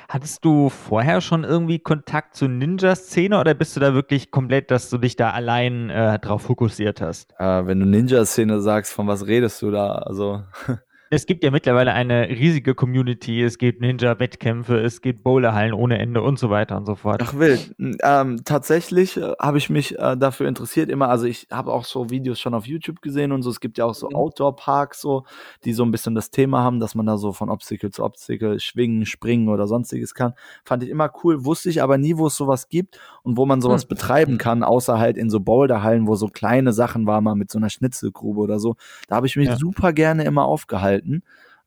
Hattest 0.08 0.44
du 0.44 0.68
vorher 0.68 1.20
schon 1.20 1.42
irgendwie 1.42 1.78
Kontakt 1.80 2.36
zur 2.36 2.48
Ninja-Szene 2.48 3.40
oder 3.40 3.54
bist 3.54 3.74
du 3.74 3.80
da 3.80 3.92
wirklich 3.92 4.30
komplett, 4.30 4.70
dass 4.70 4.88
du 4.88 4.98
dich 4.98 5.16
da 5.16 5.30
allein 5.30 5.90
äh, 5.90 6.18
drauf 6.20 6.42
fokussiert 6.42 7.00
hast? 7.00 7.34
Äh, 7.38 7.66
wenn 7.66 7.80
du 7.80 7.86
Ninja-Szene 7.86 8.60
sagst, 8.60 8.92
von 8.92 9.08
was 9.08 9.26
redest 9.26 9.60
du 9.62 9.70
da? 9.70 9.92
Also 9.92 10.44
es 11.10 11.26
gibt 11.26 11.42
ja 11.42 11.50
mittlerweile 11.50 11.92
eine 11.92 12.28
riesige 12.28 12.74
Community, 12.74 13.42
es 13.42 13.58
gibt 13.58 13.80
Ninja-Wettkämpfe, 13.80 14.78
es 14.78 15.00
gibt 15.00 15.22
Bowlerhallen 15.22 15.72
ohne 15.72 15.98
Ende 15.98 16.22
und 16.22 16.38
so 16.38 16.50
weiter 16.50 16.76
und 16.76 16.86
so 16.86 16.96
fort. 16.96 17.22
Ach 17.24 17.34
wild. 17.38 17.74
Ähm, 17.78 18.40
tatsächlich 18.44 19.16
äh, 19.16 19.32
habe 19.40 19.58
ich 19.58 19.70
mich 19.70 19.98
äh, 19.98 20.16
dafür 20.16 20.48
interessiert 20.48 20.90
immer, 20.90 21.08
also 21.08 21.26
ich 21.26 21.48
habe 21.50 21.72
auch 21.72 21.84
so 21.84 22.10
Videos 22.10 22.38
schon 22.38 22.54
auf 22.54 22.66
YouTube 22.66 23.00
gesehen 23.00 23.32
und 23.32 23.42
so, 23.42 23.50
es 23.50 23.60
gibt 23.60 23.78
ja 23.78 23.86
auch 23.86 23.94
so 23.94 24.08
mhm. 24.08 24.16
Outdoor-Parks 24.16 25.00
so, 25.00 25.24
die 25.64 25.72
so 25.72 25.82
ein 25.84 25.90
bisschen 25.90 26.14
das 26.14 26.30
Thema 26.30 26.62
haben, 26.62 26.78
dass 26.78 26.94
man 26.94 27.06
da 27.06 27.16
so 27.16 27.32
von 27.32 27.48
Obstacle 27.48 27.90
zu 27.90 28.04
Obstacle 28.04 28.60
schwingen, 28.60 29.06
springen 29.06 29.48
oder 29.48 29.66
sonstiges 29.66 30.14
kann. 30.14 30.34
Fand 30.64 30.82
ich 30.82 30.90
immer 30.90 31.10
cool, 31.24 31.44
wusste 31.44 31.70
ich 31.70 31.82
aber 31.82 31.96
nie, 31.96 32.18
wo 32.18 32.26
es 32.26 32.36
sowas 32.36 32.68
gibt 32.68 33.00
und 33.22 33.38
wo 33.38 33.46
man 33.46 33.62
sowas 33.62 33.84
mhm. 33.84 33.88
betreiben 33.88 34.38
kann, 34.38 34.62
außer 34.62 34.98
halt 34.98 35.16
in 35.16 35.30
so 35.30 35.40
Boulderhallen, 35.40 36.06
wo 36.06 36.16
so 36.16 36.26
kleine 36.26 36.72
Sachen 36.72 37.06
war, 37.06 37.20
mal 37.22 37.34
mit 37.34 37.50
so 37.50 37.58
einer 37.58 37.70
Schnitzelgrube 37.70 38.40
oder 38.40 38.58
so. 38.58 38.76
Da 39.08 39.16
habe 39.16 39.26
ich 39.26 39.36
mich 39.36 39.48
ja. 39.48 39.56
super 39.56 39.92
gerne 39.94 40.24
immer 40.24 40.44
aufgehalten 40.44 40.97
halten. 40.98 41.22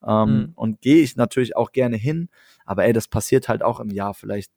Ähm, 0.06 0.30
mhm. 0.30 0.52
Und 0.56 0.82
gehe 0.82 1.04
ich 1.04 1.16
natürlich 1.16 1.56
auch 1.56 1.72
gerne 1.72 1.98
hin. 1.98 2.30
Aber 2.66 2.86
ey, 2.86 2.94
das 2.94 3.08
passiert 3.08 3.50
halt 3.50 3.64
auch 3.64 3.80
im 3.80 3.90
Jahr 3.90 4.14
vielleicht 4.14 4.52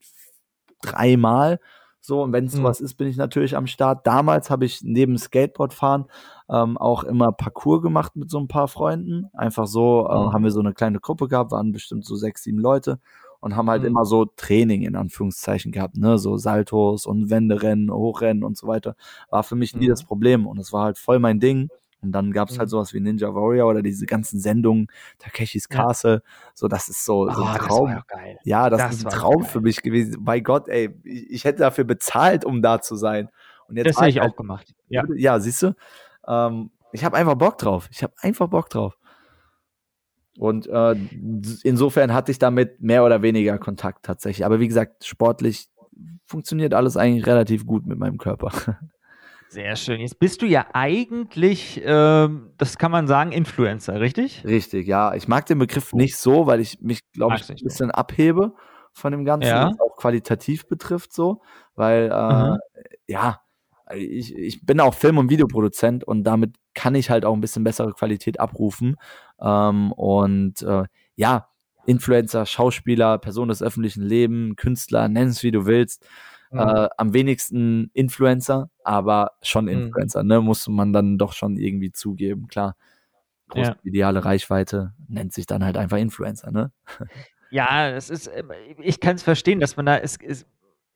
dreimal. 0.82 1.60
So, 2.00 2.22
und 2.22 2.32
wenn 2.32 2.44
es 2.44 2.52
mhm. 2.52 2.58
sowas 2.58 2.80
ist, 2.80 2.94
bin 2.94 3.08
ich 3.08 3.16
natürlich 3.16 3.56
am 3.56 3.66
Start. 3.66 4.06
Damals 4.06 4.50
habe 4.50 4.66
ich 4.66 4.82
neben 4.82 5.16
Skateboardfahren 5.16 6.04
ähm, 6.50 6.76
auch 6.76 7.04
immer 7.04 7.32
Parcours 7.32 7.82
gemacht 7.82 8.14
mit 8.16 8.30
so 8.30 8.38
ein 8.38 8.48
paar 8.48 8.68
Freunden. 8.68 9.30
Einfach 9.32 9.66
so 9.66 10.06
äh, 10.08 10.14
mhm. 10.14 10.32
haben 10.32 10.44
wir 10.44 10.50
so 10.50 10.60
eine 10.60 10.74
kleine 10.74 11.00
Gruppe 11.00 11.28
gehabt, 11.28 11.52
waren 11.52 11.72
bestimmt 11.72 12.04
so 12.04 12.14
sechs, 12.14 12.42
sieben 12.42 12.58
Leute 12.58 12.98
und 13.40 13.56
haben 13.56 13.68
halt 13.68 13.82
mhm. 13.82 13.88
immer 13.88 14.04
so 14.06 14.24
Training 14.24 14.82
in 14.82 14.96
Anführungszeichen 14.96 15.70
gehabt, 15.70 15.98
ne, 15.98 16.18
so 16.18 16.38
Saltos 16.38 17.04
und 17.04 17.28
Wenderennen, 17.28 17.90
Hochrennen 17.90 18.42
und 18.42 18.56
so 18.56 18.66
weiter. 18.66 18.96
War 19.28 19.42
für 19.42 19.54
mich 19.54 19.76
nie 19.76 19.84
mhm. 19.84 19.90
das 19.90 20.04
Problem 20.04 20.46
und 20.46 20.58
es 20.58 20.72
war 20.72 20.84
halt 20.84 20.98
voll 20.98 21.18
mein 21.18 21.40
Ding. 21.40 21.68
Und 22.04 22.12
dann 22.12 22.32
gab 22.32 22.50
es 22.50 22.58
halt 22.58 22.68
mhm. 22.68 22.70
sowas 22.70 22.94
wie 22.94 23.00
Ninja 23.00 23.34
Warrior 23.34 23.68
oder 23.68 23.82
diese 23.82 24.06
ganzen 24.06 24.38
Sendungen, 24.38 24.88
Takeshis 25.18 25.68
Castle. 25.68 26.22
Ja. 26.24 26.30
So, 26.54 26.68
das 26.68 26.88
ist 26.88 27.04
so, 27.04 27.28
so 27.30 27.42
ein 27.42 27.56
oh, 27.56 27.58
Traum. 27.58 27.88
Das 27.88 28.18
ja, 28.44 28.68
das, 28.70 28.80
das 28.80 28.94
ist 28.96 29.06
ein 29.06 29.10
Traum 29.10 29.42
geil. 29.42 29.50
für 29.50 29.60
mich 29.60 29.82
gewesen. 29.82 30.22
Bei 30.24 30.40
Gott, 30.40 30.68
ey, 30.68 30.94
ich, 31.04 31.30
ich, 31.30 31.44
hätte 31.44 31.60
dafür 31.60 31.84
bezahlt, 31.84 32.44
um 32.44 32.62
da 32.62 32.80
zu 32.80 32.96
sein. 32.96 33.28
Und 33.68 33.76
jetzt 33.76 33.88
das 33.88 33.96
hätte 33.96 34.10
ich 34.10 34.18
halt, 34.20 34.32
auch 34.32 34.36
gemacht. 34.36 34.74
Ja, 34.88 35.04
ja 35.16 35.40
siehst 35.40 35.62
du? 35.62 35.74
Ähm, 36.28 36.70
ich 36.92 37.04
habe 37.04 37.16
einfach 37.16 37.34
Bock 37.34 37.58
drauf. 37.58 37.88
Ich 37.90 38.02
habe 38.02 38.12
einfach 38.20 38.48
Bock 38.48 38.68
drauf. 38.68 38.98
Und 40.38 40.66
äh, 40.66 40.96
insofern 41.62 42.12
hatte 42.12 42.32
ich 42.32 42.38
damit 42.38 42.80
mehr 42.80 43.04
oder 43.04 43.22
weniger 43.22 43.58
Kontakt 43.58 44.04
tatsächlich. 44.04 44.44
Aber 44.44 44.60
wie 44.60 44.68
gesagt, 44.68 45.04
sportlich 45.04 45.68
funktioniert 46.26 46.74
alles 46.74 46.96
eigentlich 46.96 47.26
relativ 47.26 47.66
gut 47.66 47.86
mit 47.86 47.98
meinem 47.98 48.18
Körper. 48.18 48.50
Sehr 49.54 49.76
schön. 49.76 50.00
Jetzt 50.00 50.18
bist 50.18 50.42
du 50.42 50.46
ja 50.46 50.66
eigentlich, 50.72 51.80
ähm, 51.84 52.50
das 52.58 52.76
kann 52.76 52.90
man 52.90 53.06
sagen, 53.06 53.30
Influencer, 53.30 54.00
richtig? 54.00 54.44
Richtig, 54.44 54.88
ja. 54.88 55.14
Ich 55.14 55.28
mag 55.28 55.46
den 55.46 55.60
Begriff 55.60 55.92
nicht 55.92 56.16
so, 56.16 56.48
weil 56.48 56.58
ich 56.58 56.80
mich, 56.80 57.08
glaube 57.12 57.36
ich, 57.36 57.48
ein 57.48 57.56
bisschen 57.62 57.86
nicht. 57.86 57.94
abhebe 57.94 58.52
von 58.92 59.12
dem 59.12 59.24
Ganzen, 59.24 59.50
ja. 59.50 59.68
was 59.68 59.78
auch 59.78 59.96
qualitativ 59.96 60.66
betrifft, 60.66 61.12
so. 61.12 61.40
Weil, 61.76 62.10
äh, 62.12 62.50
mhm. 62.50 62.58
ja, 63.06 63.42
ich, 63.94 64.34
ich 64.34 64.66
bin 64.66 64.80
auch 64.80 64.92
Film- 64.92 65.18
und 65.18 65.30
Videoproduzent 65.30 66.02
und 66.02 66.24
damit 66.24 66.56
kann 66.74 66.96
ich 66.96 67.08
halt 67.08 67.24
auch 67.24 67.34
ein 67.34 67.40
bisschen 67.40 67.62
bessere 67.62 67.92
Qualität 67.92 68.40
abrufen. 68.40 68.96
Ähm, 69.40 69.92
und 69.92 70.62
äh, 70.62 70.82
ja, 71.14 71.48
Influencer, 71.86 72.44
Schauspieler, 72.44 73.18
Person 73.18 73.46
des 73.46 73.62
öffentlichen 73.62 74.02
Lebens, 74.02 74.56
Künstler, 74.56 75.06
nenn 75.06 75.28
es 75.28 75.44
wie 75.44 75.52
du 75.52 75.64
willst 75.64 76.04
mhm. 76.54 76.60
äh, 76.60 76.88
am 76.96 77.12
wenigsten 77.12 77.90
Influencer, 77.92 78.70
aber 78.82 79.32
schon 79.42 79.64
mhm. 79.64 79.72
Influencer, 79.72 80.22
mhm. 80.22 80.28
ne? 80.28 80.40
Muss 80.40 80.66
man 80.68 80.92
dann 80.92 81.18
doch 81.18 81.32
schon 81.32 81.56
irgendwie 81.56 81.92
zugeben, 81.92 82.48
klar. 82.48 82.76
Große 83.48 83.70
ja. 83.70 83.76
ideale 83.82 84.24
Reichweite 84.24 84.94
nennt 85.06 85.32
sich 85.32 85.46
dann 85.46 85.64
halt 85.64 85.76
einfach 85.76 85.98
Influencer, 85.98 86.50
ne? 86.50 86.72
Ja, 87.50 87.88
es 87.90 88.10
ist, 88.10 88.26
äh, 88.26 88.42
ich 88.82 88.98
kann 88.98 89.16
es 89.16 89.22
verstehen, 89.22 89.60
dass 89.60 89.76
man 89.76 89.86
da 89.86 89.96
ist, 89.96 90.20
ist, 90.22 90.46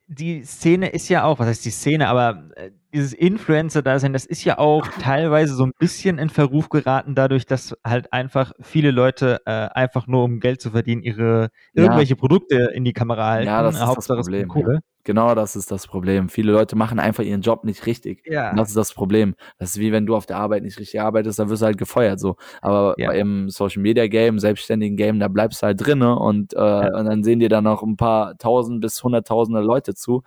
die 0.08 0.42
Szene 0.42 0.88
ist 0.88 1.08
ja 1.10 1.24
auch, 1.24 1.38
was 1.38 1.46
heißt 1.46 1.64
die 1.66 1.70
Szene, 1.70 2.08
aber 2.08 2.50
äh, 2.56 2.70
dieses 2.94 3.12
Influencer-Dasein, 3.12 4.14
das 4.14 4.24
ist 4.24 4.42
ja 4.42 4.58
auch 4.58 4.88
teilweise 5.00 5.54
so 5.54 5.64
ein 5.64 5.72
bisschen 5.78 6.18
in 6.18 6.30
Verruf 6.30 6.70
geraten, 6.70 7.14
dadurch, 7.14 7.44
dass 7.44 7.76
halt 7.86 8.12
einfach 8.12 8.52
viele 8.60 8.90
Leute 8.90 9.42
äh, 9.44 9.50
einfach 9.50 10.06
nur 10.06 10.24
um 10.24 10.40
Geld 10.40 10.62
zu 10.62 10.70
verdienen, 10.70 11.02
ihre 11.02 11.50
irgendwelche 11.74 12.14
ja. 12.14 12.18
Produkte 12.18 12.70
in 12.72 12.84
die 12.84 12.94
Kamera 12.94 13.28
halten. 13.28 13.46
Ja, 13.46 13.62
das 13.62 13.76
ist 13.76 13.86
Hauptsache 13.86 14.16
das 14.16 14.26
Problem. 14.26 14.48
Kohle. 14.48 14.80
Genau 15.04 15.34
das 15.34 15.56
ist 15.56 15.70
das 15.70 15.86
Problem. 15.86 16.28
Viele 16.28 16.52
Leute 16.52 16.76
machen 16.76 16.98
einfach 16.98 17.22
ihren 17.22 17.40
Job 17.40 17.64
nicht 17.64 17.86
richtig. 17.86 18.22
Ja. 18.26 18.50
Und 18.50 18.56
das 18.56 18.68
ist 18.68 18.76
das 18.76 18.92
Problem. 18.92 19.34
Das 19.58 19.70
ist 19.70 19.78
wie 19.78 19.92
wenn 19.92 20.06
du 20.06 20.14
auf 20.16 20.26
der 20.26 20.36
Arbeit 20.38 20.62
nicht 20.64 20.78
richtig 20.78 21.00
arbeitest, 21.00 21.38
dann 21.38 21.48
wirst 21.48 21.62
du 21.62 21.66
halt 21.66 21.78
gefeuert 21.78 22.20
so. 22.20 22.36
Aber 22.60 22.94
Ja. 22.98 23.12
im 23.12 23.48
Social 23.48 23.80
Media 23.82 24.06
Game, 24.08 24.38
selbstständigen 24.38 24.96
Game, 24.96 25.18
da 25.20 25.28
bleibst 25.28 25.62
du 25.62 25.66
halt 25.66 25.84
drinne 25.84 26.18
und, 26.18 26.52
äh, 26.54 26.56
und 26.58 27.06
dann 27.06 27.22
sehen 27.24 27.38
dir 27.40 27.48
da 27.48 27.62
noch 27.62 27.82
ein 27.82 27.96
paar 27.96 28.36
tausend 28.38 28.80
bis 28.80 29.02
hunderttausende 29.02 29.60
Leute 29.60 29.94
zu. 29.94 30.22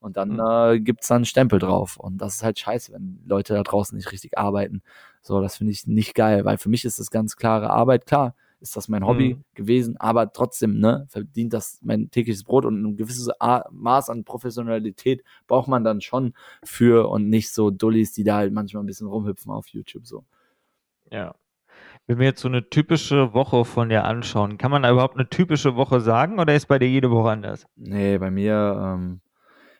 Und 0.00 0.16
dann 0.18 0.34
Mhm. 0.34 0.40
äh, 0.40 0.80
gibt's 0.80 1.08
dann 1.08 1.16
einen 1.16 1.24
Stempel 1.24 1.58
drauf. 1.58 1.96
Und 1.96 2.18
das 2.18 2.36
ist 2.36 2.42
halt 2.44 2.58
scheiße, 2.58 2.92
wenn 2.92 3.20
Leute 3.26 3.54
da 3.54 3.62
draußen 3.62 3.96
nicht 3.96 4.12
richtig 4.12 4.36
arbeiten. 4.38 4.82
So, 5.22 5.40
das 5.40 5.56
finde 5.56 5.72
ich 5.72 5.86
nicht 5.86 6.14
geil, 6.14 6.44
weil 6.44 6.58
für 6.58 6.68
mich 6.68 6.84
ist 6.84 6.98
das 6.98 7.10
ganz 7.10 7.36
klare 7.36 7.70
Arbeit. 7.70 8.06
Klar, 8.06 8.34
ist 8.60 8.76
das 8.76 8.88
mein 8.88 9.06
Hobby 9.06 9.34
Mhm. 9.34 9.44
gewesen, 9.54 9.96
aber 9.98 10.32
trotzdem, 10.32 10.78
ne, 10.78 11.06
verdient 11.08 11.52
das 11.52 11.78
mein 11.82 12.10
tägliches 12.10 12.44
Brot 12.44 12.64
und 12.64 12.82
ein 12.82 12.96
gewisses 12.96 13.30
Maß 13.70 14.10
an 14.10 14.24
Professionalität 14.24 15.22
braucht 15.46 15.68
man 15.68 15.84
dann 15.84 16.00
schon 16.00 16.32
für 16.64 17.08
und 17.08 17.28
nicht 17.28 17.52
so 17.52 17.70
Dullis, 17.70 18.12
die 18.12 18.24
da 18.24 18.36
halt 18.36 18.52
manchmal 18.52 18.82
ein 18.82 18.86
bisschen 18.86 19.06
rumhüpfen 19.08 19.52
auf 19.52 19.68
YouTube 19.68 20.06
so. 20.06 20.24
Ja. 21.10 21.34
Wenn 22.06 22.18
wir 22.18 22.26
jetzt 22.26 22.40
so 22.40 22.48
eine 22.48 22.68
typische 22.70 23.34
Woche 23.34 23.64
von 23.64 23.88
dir 23.88 24.04
anschauen, 24.04 24.58
kann 24.58 24.70
man 24.70 24.82
da 24.82 24.90
überhaupt 24.90 25.16
eine 25.16 25.28
typische 25.28 25.76
Woche 25.76 26.00
sagen 26.00 26.38
oder 26.38 26.54
ist 26.54 26.66
bei 26.68 26.78
dir 26.78 26.88
jede 26.88 27.10
Woche 27.10 27.30
anders? 27.30 27.66
Nee, 27.76 28.18
bei 28.18 28.30
mir 28.30 28.94
ähm, 28.96 29.20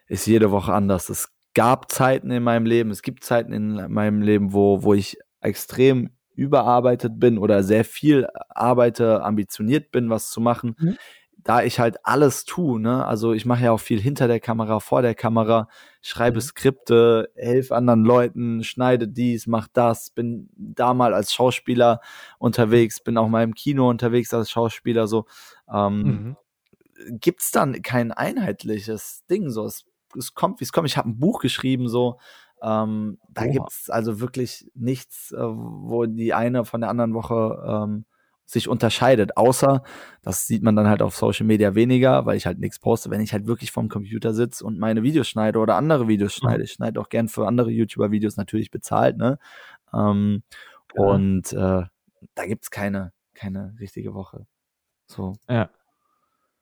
ist 0.08 0.26
jede 0.26 0.50
Woche 0.50 0.72
anders. 0.74 1.08
Es 1.08 1.30
gab 1.54 1.90
Zeiten 1.90 2.30
in 2.30 2.42
meinem 2.42 2.66
Leben, 2.66 2.90
es 2.90 3.02
gibt 3.02 3.24
Zeiten 3.24 3.52
in 3.52 3.92
meinem 3.92 4.20
Leben, 4.22 4.52
wo, 4.52 4.82
wo 4.82 4.92
ich 4.92 5.16
extrem 5.40 6.10
überarbeitet 6.36 7.18
bin 7.18 7.38
oder 7.38 7.62
sehr 7.64 7.84
viel 7.84 8.26
arbeite, 8.48 9.22
ambitioniert 9.24 9.90
bin, 9.90 10.10
was 10.10 10.30
zu 10.30 10.40
machen. 10.40 10.76
Mhm. 10.78 10.96
Da 11.38 11.62
ich 11.62 11.78
halt 11.78 11.98
alles 12.04 12.44
tue, 12.44 12.80
ne? 12.80 13.06
Also 13.06 13.32
ich 13.32 13.46
mache 13.46 13.64
ja 13.64 13.70
auch 13.72 13.78
viel 13.80 14.00
hinter 14.00 14.26
der 14.26 14.40
Kamera, 14.40 14.80
vor 14.80 15.00
der 15.02 15.14
Kamera, 15.14 15.68
schreibe 16.02 16.38
Mhm. 16.38 16.42
Skripte, 16.42 17.30
helfe 17.36 17.74
anderen 17.76 18.04
Leuten, 18.04 18.64
schneide 18.64 19.06
dies, 19.06 19.46
mach 19.46 19.68
das, 19.72 20.10
bin 20.10 20.48
da 20.56 20.92
mal 20.92 21.14
als 21.14 21.32
Schauspieler 21.32 22.00
unterwegs, 22.38 23.00
bin 23.00 23.16
auch 23.16 23.28
mal 23.28 23.44
im 23.44 23.54
Kino 23.54 23.88
unterwegs 23.88 24.34
als 24.34 24.50
Schauspieler, 24.50 25.06
so. 25.06 25.26
Ähm, 25.72 26.02
Mhm. 26.02 26.36
gibt's 27.20 27.50
dann 27.52 27.82
kein 27.82 28.12
einheitliches 28.12 29.24
Ding 29.30 29.50
so. 29.50 29.64
Es, 29.66 29.84
es 30.16 30.34
kommt, 30.34 30.60
wie 30.60 30.64
es 30.64 30.72
kommt. 30.72 30.88
Ich 30.88 30.96
habe 30.96 31.08
ein 31.10 31.18
Buch 31.18 31.40
geschrieben 31.40 31.88
so. 31.88 32.18
Ähm, 32.62 33.18
da 33.30 33.42
Oha. 33.42 33.50
gibt's 33.50 33.90
also 33.90 34.20
wirklich 34.20 34.70
nichts, 34.74 35.32
äh, 35.32 35.36
wo 35.38 36.06
die 36.06 36.34
eine 36.34 36.64
von 36.64 36.80
der 36.80 36.90
anderen 36.90 37.14
Woche 37.14 37.62
ähm, 37.66 38.04
sich 38.48 38.68
unterscheidet. 38.68 39.36
Außer, 39.36 39.82
das 40.22 40.46
sieht 40.46 40.62
man 40.62 40.76
dann 40.76 40.86
halt 40.88 41.02
auf 41.02 41.16
Social 41.16 41.46
Media 41.46 41.74
weniger, 41.74 42.26
weil 42.26 42.36
ich 42.36 42.46
halt 42.46 42.58
nichts 42.60 42.78
poste, 42.78 43.10
wenn 43.10 43.20
ich 43.20 43.32
halt 43.32 43.46
wirklich 43.46 43.72
vorm 43.72 43.88
Computer 43.88 44.32
sitze 44.34 44.64
und 44.64 44.78
meine 44.78 45.02
Videos 45.02 45.28
schneide 45.28 45.58
oder 45.58 45.74
andere 45.76 46.06
Videos 46.08 46.36
Mhm. 46.36 46.40
schneide. 46.40 46.62
Ich 46.62 46.72
schneide 46.72 47.00
auch 47.00 47.08
gern 47.08 47.28
für 47.28 47.46
andere 47.46 47.70
YouTuber-Videos 47.70 48.36
natürlich 48.36 48.70
bezahlt, 48.70 49.16
ne? 49.16 49.38
Ähm, 49.92 50.42
Klar. 50.88 51.06
und 51.08 51.52
äh, 51.52 51.82
da 52.34 52.46
gibt's 52.46 52.70
keine, 52.70 53.12
keine 53.34 53.74
richtige 53.80 54.14
Woche. 54.14 54.46
So. 55.08 55.34
Ja. 55.48 55.68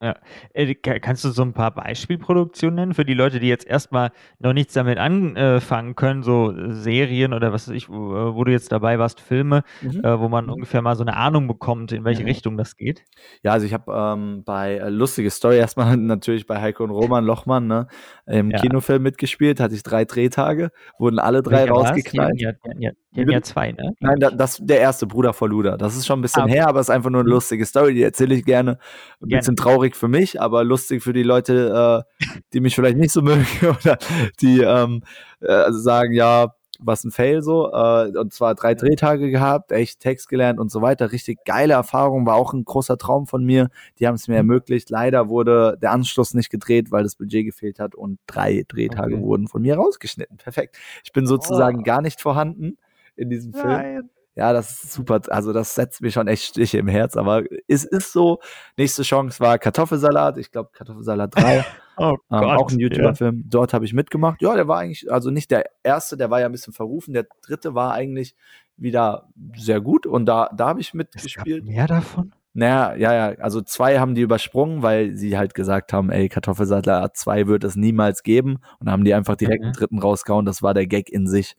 Ja. 0.04 0.16
Äh, 0.52 0.74
ka- 0.74 0.98
Kannst 0.98 1.24
du 1.24 1.30
so 1.30 1.40
ein 1.42 1.54
paar 1.54 1.70
Beispielproduktionen 1.70 2.74
nennen 2.74 2.94
für 2.94 3.06
die 3.06 3.14
Leute, 3.14 3.40
die 3.40 3.48
jetzt 3.48 3.66
erstmal 3.66 4.10
noch 4.38 4.52
nichts 4.52 4.74
damit 4.74 4.98
anfangen 4.98 5.94
können, 5.96 6.22
so 6.22 6.52
Serien 6.72 7.32
oder 7.32 7.52
was 7.54 7.68
weiß 7.68 7.74
ich, 7.74 7.88
wo, 7.88 8.14
äh, 8.14 8.44
du 8.44 8.50
jetzt 8.52 8.70
dabei 8.70 8.98
warst, 8.98 9.20
Filme, 9.22 9.62
Mhm. 9.80 10.04
äh, 10.04 10.20
wo 10.20 10.28
man 10.28 10.44
Mhm. 10.44 10.52
ungefähr 10.52 10.82
mal 10.82 10.94
so 10.94 11.02
eine 11.04 11.16
Ahnung 11.16 11.48
bekommt, 11.48 11.90
in 11.92 12.04
welche 12.04 12.20
Mhm. 12.22 12.28
Richtung 12.28 12.56
das 12.58 12.76
geht? 12.76 13.02
Ja, 13.42 13.52
also 13.52 13.64
ich 13.64 13.72
habe 13.72 13.90
ähm, 13.92 14.42
bei 14.44 14.74
äh, 14.76 14.90
lustige 14.90 15.30
Story 15.30 15.56
erstmal 15.68 15.96
natürlich 15.96 16.46
bei 16.46 16.60
Heiko 16.60 16.84
und 16.84 16.90
Roman 16.90 17.24
Lochmann 17.24 17.66
ne, 17.66 17.86
im 18.26 18.50
Ja. 18.50 18.58
Kinofilm 18.58 19.02
mitgespielt, 19.02 19.60
hatte 19.60 19.74
ich 19.74 19.82
drei 19.82 20.04
Drehtage, 20.04 20.70
wurden 20.98 21.18
alle 21.18 21.42
drei 21.42 21.68
rausgeknallt. 21.68 22.40
Die 22.40 22.46
hatten 22.46 22.80
ja, 22.80 22.90
die 23.14 23.20
hatten 23.20 23.30
ja, 23.30 23.42
zwei, 23.42 23.72
ne? 23.72 23.92
Nein, 24.00 24.16
da, 24.18 24.30
das 24.30 24.58
der 24.62 24.80
erste 24.80 25.06
Bruder 25.06 25.32
vor 25.32 25.48
Luda. 25.48 25.76
Das 25.76 25.96
ist 25.96 26.06
schon 26.06 26.18
ein 26.20 26.22
bisschen 26.22 26.42
Ah, 26.42 26.46
okay. 26.46 26.54
her, 26.54 26.68
aber 26.68 26.80
es 26.80 26.88
ist 26.88 26.94
einfach 26.94 27.10
nur 27.10 27.20
eine 27.20 27.28
Mhm. 27.28 27.34
lustige 27.34 27.66
Story, 27.66 27.94
die 27.94 28.02
erzähle 28.02 28.34
ich 28.34 28.44
gerne. 28.44 28.72
Ein 29.20 29.28
Gerne. 29.28 29.40
bisschen 29.40 29.56
traurig 29.56 29.94
für 29.96 30.08
mich, 30.08 30.40
aber 30.40 30.64
lustig 30.64 31.02
für 31.02 31.12
die 31.12 31.22
Leute, 31.22 32.04
äh, 32.20 32.26
die 32.52 32.60
mich 32.60 32.74
vielleicht 32.74 32.96
nicht 32.96 33.12
so 33.12 33.20
mögen 33.22 33.46
oder 33.84 33.98
die 34.40 34.60
ähm, 34.60 35.02
äh, 35.40 35.70
sagen, 35.72 36.12
ja, 36.14 36.54
was 36.86 37.04
ein 37.04 37.10
Fail 37.10 37.42
so. 37.42 37.72
Äh, 37.72 38.16
und 38.16 38.32
zwar 38.32 38.54
drei 38.54 38.74
Drehtage 38.74 39.30
gehabt, 39.30 39.72
echt 39.72 40.00
Text 40.00 40.28
gelernt 40.28 40.60
und 40.60 40.70
so 40.70 40.82
weiter. 40.82 41.12
Richtig 41.12 41.44
geile 41.44 41.74
Erfahrung, 41.74 42.26
war 42.26 42.36
auch 42.36 42.52
ein 42.52 42.64
großer 42.64 42.98
Traum 42.98 43.26
von 43.26 43.44
mir. 43.44 43.68
Die 43.98 44.06
haben 44.06 44.14
es 44.14 44.28
mir 44.28 44.34
Mhm. 44.34 44.50
ermöglicht. 44.50 44.90
Leider 44.90 45.28
wurde 45.28 45.76
der 45.80 45.92
Anschluss 45.92 46.34
nicht 46.34 46.50
gedreht, 46.50 46.90
weil 46.92 47.02
das 47.02 47.16
Budget 47.16 47.44
gefehlt 47.46 47.78
hat 47.80 47.94
und 47.94 48.18
drei 48.26 48.64
Drehtage 48.68 49.14
Okay. 49.14 49.22
wurden 49.22 49.48
von 49.48 49.62
mir 49.62 49.76
rausgeschnitten. 49.76 50.36
Perfekt. 50.36 50.78
Ich 51.04 51.12
bin 51.12 51.26
sozusagen 51.26 51.80
Oh. 51.80 51.82
gar 51.82 52.02
nicht 52.02 52.20
vorhanden 52.20 52.78
in 53.16 53.30
diesem 53.30 53.52
Film. 53.52 53.68
Nein. 53.68 54.10
Ja, 54.36 54.52
das 54.52 54.82
ist 54.84 54.92
super. 54.92 55.20
Also 55.28 55.52
das 55.52 55.74
setzt 55.74 56.00
mir 56.00 56.10
schon 56.10 56.26
echt 56.26 56.42
Stiche 56.44 56.78
im 56.78 56.88
Herz. 56.88 57.16
Aber 57.16 57.42
es 57.68 57.84
ist 57.84 58.12
so. 58.12 58.40
Nächste 58.76 59.02
Chance 59.04 59.38
war 59.40 59.58
Kartoffelsalat. 59.58 60.38
Ich 60.38 60.50
glaube 60.50 60.70
Kartoffelsalat 60.72 61.34
3. 61.36 61.64
Oh 61.96 62.16
ähm, 62.28 62.40
Gott. 62.40 62.58
auch 62.58 62.70
ein 62.72 62.80
ja. 62.80 62.88
YouTuber-Film. 62.88 63.44
Dort 63.48 63.72
habe 63.72 63.84
ich 63.84 63.92
mitgemacht. 63.92 64.42
Ja, 64.42 64.56
der 64.56 64.66
war 64.66 64.80
eigentlich, 64.80 65.12
also 65.12 65.30
nicht 65.30 65.52
der 65.52 65.66
erste, 65.84 66.16
der 66.16 66.28
war 66.28 66.40
ja 66.40 66.46
ein 66.46 66.50
bisschen 66.50 66.72
verrufen. 66.72 67.14
Der 67.14 67.24
dritte 67.40 67.76
war 67.76 67.92
eigentlich 67.92 68.34
wieder 68.76 69.28
sehr 69.56 69.80
gut. 69.80 70.04
Und 70.04 70.26
da, 70.26 70.50
da 70.56 70.66
habe 70.66 70.80
ich 70.80 70.88
Es 70.88 70.90
gab 70.92 70.98
mitgespielt. 70.98 71.64
mehr 71.64 71.86
davon? 71.86 72.32
Naja, 72.52 72.96
ja, 72.96 73.30
ja. 73.30 73.38
Also 73.38 73.60
zwei 73.62 74.00
haben 74.00 74.16
die 74.16 74.22
übersprungen, 74.22 74.82
weil 74.82 75.12
sie 75.14 75.38
halt 75.38 75.54
gesagt 75.54 75.92
haben, 75.92 76.10
ey, 76.10 76.28
Kartoffelsalat 76.28 77.16
2 77.16 77.46
wird 77.46 77.62
es 77.62 77.76
niemals 77.76 78.24
geben. 78.24 78.58
Und 78.80 78.90
haben 78.90 79.04
die 79.04 79.14
einfach 79.14 79.36
direkt 79.36 79.60
Mhm. 79.60 79.66
einen 79.66 79.74
dritten 79.74 79.98
rausgehauen. 80.00 80.46
Das 80.46 80.64
war 80.64 80.74
der 80.74 80.88
Gag 80.88 81.10
in 81.10 81.28
sich. 81.28 81.54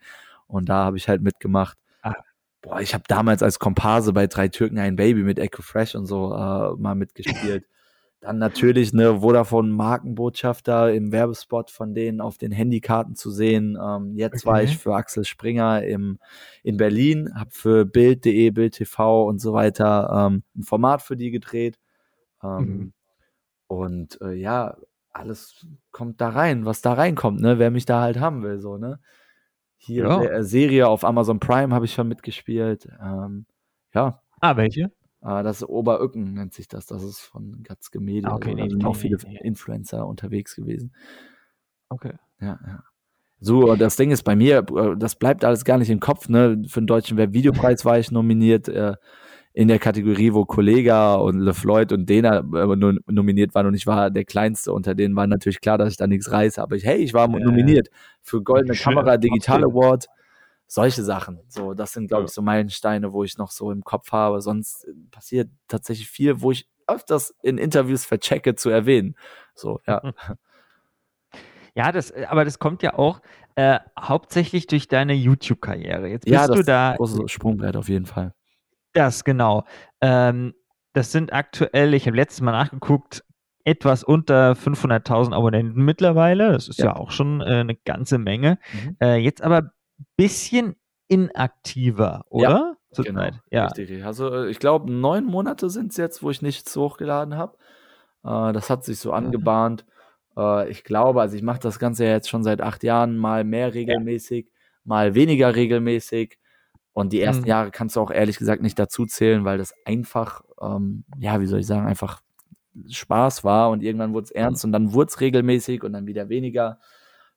Und 0.47 0.67
da 0.67 0.83
habe 0.83 0.97
ich 0.97 1.07
halt 1.07 1.21
mitgemacht. 1.21 1.77
Ah. 2.65 2.69
Boah, 2.69 2.81
ich 2.81 2.93
habe 2.93 3.03
damals 3.07 3.43
als 3.43 3.59
Komparse 3.59 4.13
bei 4.13 4.27
drei 4.27 4.47
Türken 4.47 4.79
ein 4.79 4.95
Baby 4.95 5.23
mit 5.23 5.39
Echo 5.39 5.61
Fresh 5.61 5.95
und 5.95 6.05
so 6.05 6.33
äh, 6.33 6.75
mal 6.77 6.95
mitgespielt. 6.95 7.65
Dann 8.21 8.39
natürlich 8.39 8.91
eine 8.93 9.19
Vodafone 9.21 9.69
Markenbotschafter 9.71 10.91
im 10.93 11.11
Werbespot 11.11 11.69
von 11.69 11.93
denen 11.93 12.21
auf 12.21 12.37
den 12.39 12.51
Handykarten 12.51 13.15
zu 13.15 13.29
sehen. 13.29 13.77
Ähm, 13.79 14.15
jetzt 14.17 14.45
war 14.45 14.55
Okay. 14.55 14.63
ich 14.63 14.77
für 14.77 14.95
Axel 14.95 15.25
Springer 15.25 15.83
im, 15.83 16.17
in 16.63 16.77
Berlin, 16.77 17.31
habe 17.35 17.51
für 17.51 17.85
Bild.de, 17.85 18.49
Bild 18.49 18.73
TV 18.73 19.25
und 19.27 19.39
so 19.39 19.53
weiter 19.53 20.27
ähm, 20.27 20.43
ein 20.55 20.63
Format 20.63 21.03
für 21.03 21.15
die 21.17 21.29
gedreht. 21.31 21.77
Ähm, 22.43 22.59
Mhm. 22.65 22.93
Und 23.67 24.21
äh, 24.21 24.33
ja, 24.33 24.77
alles 25.11 25.65
kommt 25.91 26.21
da 26.21 26.29
rein, 26.29 26.65
was 26.65 26.81
da 26.81 26.93
reinkommt, 26.93 27.41
ne? 27.41 27.59
Wer 27.59 27.71
mich 27.71 27.85
da 27.85 28.01
halt 28.01 28.19
haben 28.19 28.43
will, 28.43 28.59
so, 28.59 28.77
ne? 28.77 28.99
Hier 29.85 30.03
Ja. 30.05 30.23
äh, 30.23 30.43
Serie 30.43 30.87
auf 30.87 31.03
Amazon 31.05 31.39
Prime 31.39 31.73
habe 31.73 31.85
ich 31.85 31.93
schon 31.93 32.07
mitgespielt. 32.07 32.87
Ähm, 33.01 33.45
ja, 33.93 34.21
Ah, 34.41 34.57
welche? 34.57 34.91
äh, 35.21 35.43
das 35.43 35.57
ist 35.61 35.69
Oberücken 35.69 36.33
nennt 36.33 36.53
sich 36.53 36.67
das. 36.67 36.85
Das 36.87 37.03
ist 37.03 37.19
von 37.19 37.61
Gatzke 37.63 37.99
Media. 37.99 38.29
Ah, 38.31 38.35
okay, 38.35 38.49
so. 38.51 38.55
nee, 38.55 38.61
da 38.61 38.65
die 38.65 38.69
sind 38.71 38.79
kenn 38.79 38.87
auch 38.89 38.95
viele 38.95 39.17
nee. 39.27 39.39
Influencer 39.43 40.05
unterwegs 40.07 40.55
gewesen. 40.55 40.93
Okay. 41.89 42.13
Ja, 42.39 42.59
ja. 42.65 42.83
So, 43.39 43.75
das 43.75 43.95
Ding 43.95 44.11
ist 44.11 44.23
bei 44.23 44.35
mir, 44.35 44.65
äh, 44.75 44.95
das 44.97 45.15
bleibt 45.15 45.43
alles 45.45 45.65
gar 45.65 45.77
nicht 45.77 45.89
im 45.89 45.99
Kopf, 45.99 46.29
ne? 46.29 46.63
Für 46.67 46.81
den 46.81 46.87
Deutschen 46.87 47.17
Webvideopreis 47.17 47.85
war 47.85 47.99
ich 47.99 48.09
nominiert, 48.11 48.67
äh, 48.69 48.95
in 49.57 49.69
der 49.69 49.79
Kategorie, 49.79 50.33
wo 50.33 50.43
Kollega 50.43 51.15
und 51.15 51.39
LeFloid 51.39 51.93
und 51.93 52.09
Dena 52.09 52.39
äh, 52.39 52.75
no- 52.75 52.99
nominiert 53.07 53.55
waren 53.55 53.67
und 53.67 53.73
ich 53.73 53.87
war 53.87 54.11
der 54.11 54.25
Kleinste 54.25 54.73
unter 54.73 54.95
denen, 54.95 55.15
war 55.15 55.27
natürlich 55.27 55.61
klar, 55.61 55.77
dass 55.77 55.91
ich 55.91 55.97
da 55.97 56.07
nichts 56.07 56.29
reiße, 56.29 56.61
aber 56.61 56.75
ich, 56.75 56.83
hey, 56.83 56.97
ich 56.97 57.13
war 57.13 57.29
Ja. 57.31 57.39
nominiert 57.39 57.87
für 58.21 58.43
Goldene 58.43 58.75
Schön, 58.75 58.95
Kamera, 58.95 59.15
Digital 59.15 59.61
trotzdem. 59.61 59.77
Award, 59.77 60.07
solche 60.67 61.03
Sachen. 61.03 61.39
So, 61.47 61.73
das 61.73 61.93
sind, 61.93 62.09
glaube 62.09 62.25
ich, 62.25 62.31
so 62.31 62.41
Meilensteine, 62.41 63.13
wo 63.13 63.23
ich 63.23 63.37
noch 63.37 63.49
so 63.51 63.71
im 63.71 63.83
Kopf 63.85 64.11
habe. 64.11 64.41
Sonst 64.41 64.83
äh, 64.89 64.91
passiert 65.09 65.49
tatsächlich 65.69 66.09
viel, 66.09 66.41
wo 66.41 66.51
ich 66.51 66.67
öfters 66.85 67.33
in 67.41 67.57
Interviews 67.57 68.03
verchecke 68.03 68.55
zu 68.55 68.69
erwähnen. 68.69 69.15
So, 69.53 69.79
ja. 69.87 70.01
Ja, 71.77 71.91
das, 71.91 72.11
äh, 72.11 72.25
aber 72.29 72.45
das 72.45 72.59
kommt 72.59 72.83
ja 72.83 72.97
auch 72.97 73.21
äh, 73.55 73.79
hauptsächlich 73.99 74.67
durch 74.67 74.87
deine 74.87 75.13
YouTube-Karriere. 75.13 76.07
Jetzt 76.07 76.23
bist 76.25 76.33
Ja, 76.33 76.47
das 76.47 76.55
du 76.55 76.59
ist 76.59 76.67
da. 76.67 76.91
ein 76.91 76.97
großes 76.97 77.31
Sprungbrett 77.31 77.75
auf 77.75 77.89
jeden 77.89 78.05
Fall. 78.05 78.33
Das, 78.95 79.23
genau. 79.23 79.65
Ähm, 80.01 80.55
das 80.93 81.11
sind 81.11 81.33
aktuell, 81.33 81.93
ich 81.93 82.07
habe 82.07 82.15
letztes 82.15 82.41
Mal 82.41 82.53
nachgeguckt, 82.53 83.23
etwas 83.65 84.03
unter 84.03 84.53
500.000 84.53 85.33
Abonnenten 85.33 85.83
mittlerweile. 85.83 86.51
Das 86.53 86.67
ist 86.69 86.79
ja, 86.79 86.85
Ja. 86.87 86.95
auch 86.95 87.11
schon 87.11 87.41
äh, 87.41 87.45
eine 87.45 87.75
ganze 87.75 88.17
Menge. 88.17 88.57
Mhm. 88.73 88.97
Äh, 89.01 89.15
jetzt 89.17 89.41
aber 89.41 89.57
ein 89.57 90.05
bisschen 90.15 90.75
inaktiver, 91.07 92.25
oder? 92.29 92.49
Ja. 92.49 92.75
Genau, 93.03 93.21
Richtig. 93.65 94.05
Also 94.05 94.33
äh, 94.33 94.49
ich 94.49 94.59
glaube, 94.59 94.89
neun 94.91 95.25
Monate 95.25 95.69
sind 95.69 95.91
es 95.91 95.97
jetzt, 95.97 96.23
wo 96.23 96.29
ich 96.29 96.41
nichts 96.41 96.73
hochgeladen 96.77 97.35
habe. 97.35 97.57
Äh, 98.23 98.53
das 98.53 98.69
hat 98.69 98.85
sich 98.85 98.99
so 98.99 99.11
angebahnt. 99.11 99.85
Äh, 100.37 100.69
ich 100.69 100.85
glaube, 100.85 101.19
also 101.19 101.35
ich 101.35 101.43
mache 101.43 101.59
das 101.59 101.77
Ganze 101.79 102.05
ja 102.05 102.11
jetzt 102.11 102.29
schon 102.29 102.43
seit 102.43 102.61
acht 102.61 102.83
Jahren, 102.83 103.17
mal 103.17 103.43
mehr 103.43 103.73
regelmäßig, 103.73 104.47
mal 104.85 105.13
weniger 105.15 105.55
regelmäßig. 105.55 106.37
Und 106.95 107.11
die 107.11 107.19
ersten 107.19 107.43
Mhm. 107.43 107.49
Jahre 107.49 107.71
kannst 107.71 107.97
du 107.97 107.99
auch 107.99 108.09
ehrlich 108.09 108.37
gesagt 108.37 108.61
nicht 108.61 108.79
dazu 108.79 109.05
zählen, 109.05 109.43
weil 109.43 109.57
das 109.57 109.73
einfach, 109.85 110.43
ähm, 110.61 111.03
ja, 111.17 111.41
wie 111.41 111.45
soll 111.45 111.59
ich 111.59 111.67
sagen, 111.67 111.85
einfach 111.85 112.21
Spaß 112.89 113.43
war 113.43 113.69
und 113.69 113.83
irgendwann 113.83 114.13
wurde 114.13 114.23
es 114.23 114.31
ernst 114.31 114.63
und 114.63 114.71
dann 114.71 114.93
wurde 114.93 115.09
es 115.09 115.19
regelmäßig 115.19 115.83
und 115.83 115.91
dann 115.91 116.07
wieder 116.07 116.29
weniger. 116.29 116.79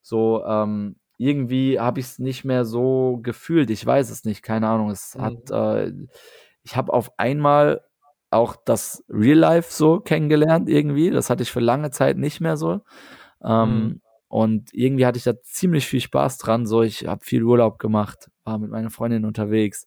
So, 0.01 0.45
ähm, 0.45 0.95
irgendwie 1.17 1.77
habe 1.77 1.99
ich 1.99 2.05
es 2.05 2.19
nicht 2.19 2.45
mehr 2.45 2.63
so 2.63 3.19
gefühlt. 3.21 3.69
Ich 3.69 3.85
weiß 3.85 4.09
es 4.11 4.23
nicht, 4.23 4.43
keine 4.43 4.69
Ahnung. 4.69 4.91
Es 4.91 5.15
mhm. 5.15 5.21
hat, 5.23 5.51
äh, 5.51 5.93
ich 6.63 6.77
habe 6.77 6.93
auf 6.93 7.11
einmal 7.17 7.81
auch 8.31 8.55
das 8.55 9.03
Real 9.09 9.39
Life 9.39 9.73
so 9.73 9.99
kennengelernt 9.99 10.69
irgendwie. 10.69 11.09
Das 11.09 11.29
hatte 11.29 11.43
ich 11.43 11.51
für 11.51 11.59
lange 11.59 11.91
Zeit 11.91 12.17
nicht 12.17 12.39
mehr 12.39 12.55
so. 12.55 12.79
Ähm, 13.43 13.69
mhm. 13.69 14.01
Und 14.29 14.73
irgendwie 14.73 15.05
hatte 15.05 15.17
ich 15.17 15.25
da 15.25 15.41
ziemlich 15.41 15.85
viel 15.85 15.99
Spaß 15.99 16.37
dran. 16.37 16.65
So, 16.65 16.81
ich 16.81 17.07
habe 17.07 17.25
viel 17.25 17.43
Urlaub 17.43 17.77
gemacht, 17.79 18.29
war 18.49 18.57
mit 18.57 18.71
meiner 18.71 18.89
Freundin 18.89 19.25
unterwegs. 19.25 19.85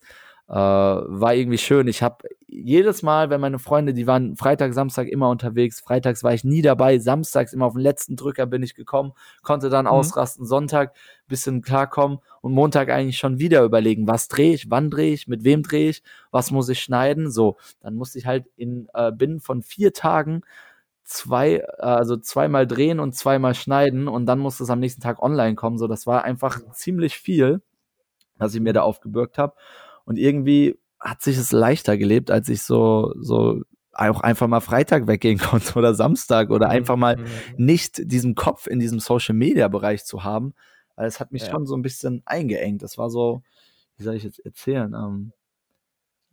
Äh, 0.49 0.55
war 0.55 1.35
irgendwie 1.35 1.59
schön. 1.59 1.89
Ich 1.89 2.03
habe 2.03 2.29
jedes 2.47 3.03
Mal, 3.03 3.31
wenn 3.31 3.41
meine 3.41 3.59
Freunde, 3.59 3.95
die 3.95 4.07
waren 4.07 4.37
Freitag, 4.37 4.75
Samstag 4.75 5.09
immer 5.09 5.31
unterwegs. 5.31 5.81
Freitags 5.81 6.23
war 6.23 6.35
ich 6.35 6.45
nie 6.45 6.63
dabei. 6.63 6.99
Samstags 6.99 7.53
immer 7.53 7.67
auf 7.67 7.73
den 7.73 7.83
letzten 7.83 8.17
Drücker 8.17 8.47
bin 8.47 8.63
ich 8.63 8.75
gekommen, 8.75 9.13
konnte 9.43 9.71
dann 9.71 9.87
mhm. 9.87 9.93
ausrasten. 9.93 10.45
Sonntag 10.45 10.95
bisschen 11.27 11.63
klarkommen 11.63 12.19
und 12.43 12.53
Montag 12.53 12.91
eigentlich 12.91 13.19
schon 13.19 13.39
wieder 13.39 13.63
überlegen, 13.63 14.07
was 14.07 14.29
drehe 14.29 14.53
ich, 14.53 14.71
wann 14.71 14.91
drehe 14.91 15.15
ich, 15.15 15.27
mit 15.27 15.45
wem 15.45 15.63
drehe 15.63 15.89
ich, 15.89 16.03
was 16.31 16.51
muss 16.51 16.69
ich 16.69 16.81
schneiden. 16.81 17.31
So, 17.31 17.57
dann 17.81 17.95
musste 17.95 18.19
ich 18.19 18.27
halt 18.27 18.47
in 18.57 18.89
äh, 18.95 19.11
binnen 19.11 19.41
von 19.41 19.63
vier 19.63 19.93
Tagen 19.93 20.43
zwei, 21.05 21.57
äh, 21.57 21.65
also 21.79 22.17
zweimal 22.19 22.67
drehen 22.67 23.01
und 23.01 23.15
zweimal 23.15 23.55
schneiden 23.55 24.09
und 24.09 24.27
dann 24.27 24.39
musste 24.39 24.65
es 24.65 24.71
am 24.71 24.81
nächsten 24.81 25.01
Tag 25.01 25.23
online 25.23 25.55
kommen. 25.55 25.79
So, 25.79 25.87
das 25.87 26.07
war 26.07 26.25
einfach 26.25 26.61
ziemlich 26.73 27.17
viel, 27.17 27.63
was 28.43 28.55
ich 28.55 28.61
mir 28.61 28.73
da 28.73 28.83
aufgebürgt 28.83 29.39
habe. 29.39 29.55
Und 30.05 30.19
irgendwie 30.19 30.79
hat 31.01 31.23
sich 31.23 31.37
es 31.37 31.53
leichter 31.53 31.97
gelebt, 31.97 32.31
als 32.31 32.49
ich 32.49 32.63
so, 32.63 33.13
so 33.19 33.63
auch 33.93 34.21
einfach 34.21 34.49
mal 34.49 34.61
Freitag 34.61 35.07
weggehen 35.07 35.39
konnte 35.39 35.79
oder 35.79 35.95
Samstag 35.95 36.51
oder 36.51 36.67
mhm. 36.67 36.73
einfach 36.73 36.97
mal 36.97 37.17
mhm. 37.17 37.27
nicht 37.57 38.11
diesen 38.11 38.35
Kopf 38.35 38.67
in 38.67 38.81
diesem 38.81 39.01
Social 39.01 39.35
Media 39.35 39.69
Bereich 39.69 40.05
zu 40.05 40.25
haben. 40.25 40.55
Weil 40.97 41.07
es 41.07 41.21
hat 41.21 41.33
mich 41.33 41.43
ja. 41.43 41.51
schon 41.51 41.67
so 41.67 41.75
ein 41.75 41.83
bisschen 41.83 42.23
eingeengt. 42.27 42.83
Das 42.83 42.99
war 42.99 43.11
so, 43.11 43.43
wie 43.97 44.05
soll 44.05 44.15
ich 44.15 44.25
jetzt 44.25 44.45
erzählen? 44.45 44.95
Ähm, 44.95 45.33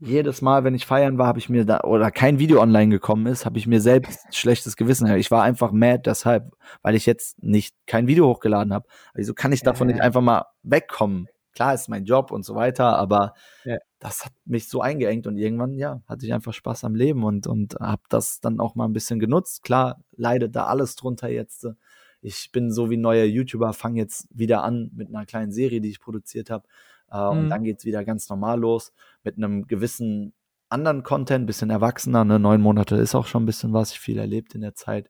jedes 0.02 0.42
Mal, 0.42 0.64
wenn 0.64 0.76
ich 0.76 0.86
feiern 0.86 1.18
war, 1.18 1.28
habe 1.28 1.40
ich 1.40 1.50
mir 1.50 1.66
da 1.66 1.82
oder 1.82 2.10
kein 2.10 2.40
Video 2.40 2.62
online 2.62 2.90
gekommen 2.90 3.26
ist, 3.26 3.46
habe 3.46 3.58
ich 3.58 3.68
mir 3.68 3.82
selbst 3.82 4.20
schlechtes 4.36 4.76
Gewissen. 4.78 5.08
Ich 5.16 5.32
war 5.32 5.44
einfach 5.44 5.72
mad 5.72 6.04
deshalb, 6.06 6.54
weil 6.82 6.96
ich 6.96 7.06
jetzt 7.06 7.42
nicht 7.44 7.76
kein 7.86 8.08
Video 8.08 8.28
hochgeladen 8.28 8.74
habe. 8.74 8.88
Wieso 9.14 9.34
kann 9.34 9.52
ich 9.52 9.62
davon 9.62 9.90
ja. 9.90 9.96
nicht 9.96 10.02
einfach 10.02 10.22
mal 10.22 10.46
wegkommen? 10.64 11.28
Klar 11.60 11.74
ist 11.74 11.90
mein 11.90 12.06
Job 12.06 12.32
und 12.32 12.46
so 12.46 12.56
weiter, 12.56 12.98
aber 12.98 13.34
ja. 13.66 13.78
das 14.00 14.24
hat 14.24 14.32
mich 14.46 14.70
so 14.70 14.80
eingeengt 14.80 15.28
und 15.28 15.38
irgendwann 15.38 15.78
ja 15.78 16.02
hatte 16.08 16.26
ich 16.26 16.34
einfach 16.34 16.54
Spaß 16.54 16.86
am 16.86 16.96
Leben 16.96 17.24
und 17.24 17.48
und 17.48 17.76
habe 17.82 18.04
das 18.08 18.40
dann 18.40 18.62
auch 18.62 18.76
mal 18.76 18.86
ein 18.86 18.94
bisschen 18.94 19.20
genutzt. 19.20 19.64
Klar 19.64 20.02
leidet 20.16 20.56
da 20.56 20.68
alles 20.68 20.96
drunter 20.96 21.28
jetzt. 21.28 21.68
Ich 22.22 22.52
bin 22.52 22.72
so 22.72 22.90
wie 22.90 22.98
ein 22.98 23.02
neuer 23.02 23.26
YouTuber, 23.26 23.74
fange 23.74 24.00
jetzt 24.00 24.28
wieder 24.32 24.64
an 24.64 24.92
mit 24.94 25.10
einer 25.10 25.26
kleinen 25.26 25.52
Serie, 25.52 25.82
die 25.82 25.90
ich 25.90 26.00
produziert 26.00 26.50
habe 26.50 26.66
äh, 27.12 27.18
mhm. 27.18 27.40
Und 27.40 27.50
dann 27.50 27.64
geht 27.64 27.80
es 27.80 27.86
wieder 27.86 28.06
ganz 28.06 28.30
normal 28.30 28.60
los 28.60 28.94
mit 29.24 29.38
einem 29.38 29.68
gewissen 29.68 30.34
anderen 30.70 31.04
Content, 31.04 31.48
bisschen 31.48 31.70
erwachsener. 31.70 32.24
Ne? 32.26 32.40
Neun 32.40 32.62
Monate 32.62 32.96
ist 32.96 33.16
auch 33.16 33.26
schon 33.26 33.44
ein 33.44 33.48
bisschen 33.48 33.74
was, 33.74 33.92
ich 33.92 34.00
viel 34.00 34.20
erlebt 34.20 34.54
in 34.56 34.62
der 34.62 34.76
Zeit. 34.76 35.10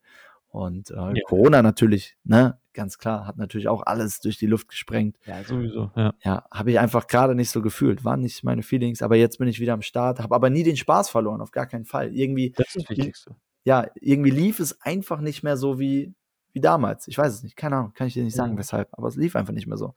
Und 0.50 0.90
äh, 0.92 0.96
ja. 0.96 1.14
Corona 1.26 1.62
natürlich, 1.62 2.18
ne, 2.24 2.60
ganz 2.74 2.98
klar, 2.98 3.28
hat 3.28 3.38
natürlich 3.38 3.68
auch 3.68 3.84
alles 3.86 4.20
durch 4.20 4.38
die 4.38 4.48
Luft 4.48 4.68
gesprengt. 4.68 5.18
Ja, 5.26 5.44
sowieso. 5.44 5.92
Ja, 5.96 6.14
ja 6.24 6.46
habe 6.52 6.72
ich 6.72 6.80
einfach 6.80 7.08
gerade 7.08 7.36
nicht 7.36 7.52
so 7.52 7.62
gefühlt, 7.62 8.04
waren 8.04 8.22
nicht 8.22 8.44
meine 8.44 8.64
Feelings, 8.64 9.02
aber 9.02 9.16
jetzt 9.16 9.38
bin 9.38 9.48
ich 9.48 9.60
wieder 9.60 9.74
am 9.74 9.84
Start, 9.84 10.20
habe 10.20 10.34
aber 10.34 10.50
nie 10.50 10.64
den 10.64 10.78
Spaß 10.78 11.10
verloren, 11.10 11.42
auf 11.42 11.52
gar 11.52 11.68
keinen 11.68 11.86
Fall. 11.86 12.16
Irgendwie, 12.16 12.52
das 12.52 12.76
ist 12.76 12.90
das 12.90 12.98
Wichtigste. 12.98 13.36
Ja, 13.64 13.86
irgendwie 13.96 14.32
lief 14.32 14.60
es 14.60 14.82
einfach 14.82 15.22
nicht 15.22 15.44
mehr 15.44 15.58
so 15.58 15.80
wie, 15.80 16.14
wie 16.54 16.62
damals. 16.62 17.08
Ich 17.08 17.18
weiß 17.18 17.34
es 17.34 17.44
nicht, 17.44 17.56
keine 17.56 17.76
Ahnung, 17.76 17.94
kann 17.94 18.08
ich 18.08 18.14
dir 18.14 18.24
nicht 18.24 18.36
sagen, 18.36 18.54
mhm. 18.54 18.58
weshalb, 18.58 18.90
aber 18.94 19.08
es 19.08 19.16
lief 19.16 19.36
einfach 19.36 19.54
nicht 19.54 19.68
mehr 19.68 19.78
so. 19.78 19.94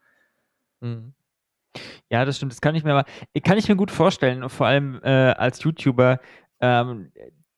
Mhm. 0.80 1.14
Ja, 2.10 2.26
das 2.26 2.36
stimmt. 2.36 2.52
Das 2.52 2.60
kann 2.60 2.74
ich 2.74 2.84
mir 2.84 2.92
aber, 2.92 3.08
kann 3.42 3.56
ich 3.56 3.68
mir 3.68 3.76
gut 3.76 3.90
vorstellen, 3.90 4.46
vor 4.50 4.66
allem 4.66 5.00
äh, 5.02 5.08
als 5.08 5.62
YouTuber. 5.62 6.20
Ähm, 6.60 7.10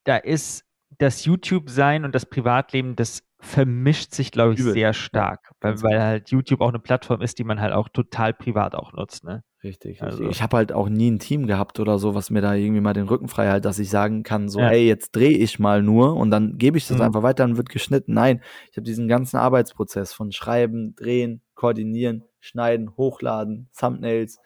da 0.05 0.17
ist 0.17 0.65
das 0.99 1.25
YouTube-Sein 1.25 2.05
und 2.05 2.15
das 2.15 2.27
Privatleben, 2.27 2.97
das 2.97 3.23
vermischt 3.41 4.13
sich, 4.13 4.31
glaube 4.31 4.55
ich, 4.55 4.61
Übel. 4.61 4.73
sehr 4.73 4.95
stark, 4.95 5.53
weil, 5.61 5.83
weil 5.83 5.93
genau. 5.93 6.05
halt 6.05 6.31
YouTube 6.31 6.61
auch 6.61 6.69
eine 6.69 6.79
Plattform 6.79 7.21
ist, 7.21 7.39
die 7.39 7.45
man 7.45 7.61
halt 7.61 7.73
auch 7.75 7.89
total 7.89 8.33
privat 8.33 8.75
auch 8.75 8.93
nutzt. 8.93 9.25
Ne? 9.25 9.45
Richtig, 9.63 10.03
also. 10.03 10.29
Ich 10.29 10.43
habe 10.43 10.57
halt 10.57 10.73
auch 10.73 10.89
nie 10.89 11.11
ein 11.11 11.19
Team 11.19 11.47
gehabt 11.47 11.79
oder 11.81 11.99
so, 11.99 12.15
was 12.15 12.31
mir 12.31 12.41
da 12.41 12.55
irgendwie 12.55 12.81
mal 12.81 12.93
den 12.93 13.09
Rücken 13.09 13.29
frei 13.29 13.47
hält, 13.47 13.65
dass 13.65 13.79
ich 13.79 13.91
sagen 13.91 14.23
kann, 14.23 14.49
so, 14.49 14.61
ja. 14.61 14.69
hey, 14.69 14.87
jetzt 14.87 15.17
drehe 15.17 15.37
ich 15.37 15.59
mal 15.59 15.83
nur 15.83 16.17
und 16.17 16.31
dann 16.31 16.59
gebe 16.59 16.79
ich 16.79 16.87
das 16.87 16.99
mhm. 16.99 17.05
einfach 17.05 17.23
weiter 17.23 17.45
und 17.45 17.57
wird 17.57 17.69
geschnitten. 17.69 18.15
Nein, 18.15 18.43
ich 18.71 18.77
habe 18.77 18.85
diesen 18.85 19.09
ganzen 19.09 19.37
Arbeitsprozess 19.37 20.13
von 20.13 20.33
Schreiben, 20.33 20.95
Drehen, 20.97 21.43
Koordinieren, 21.55 22.25
Schneiden, 22.41 22.97
Hochladen, 22.97 23.69
Thumbnails, 23.79 24.39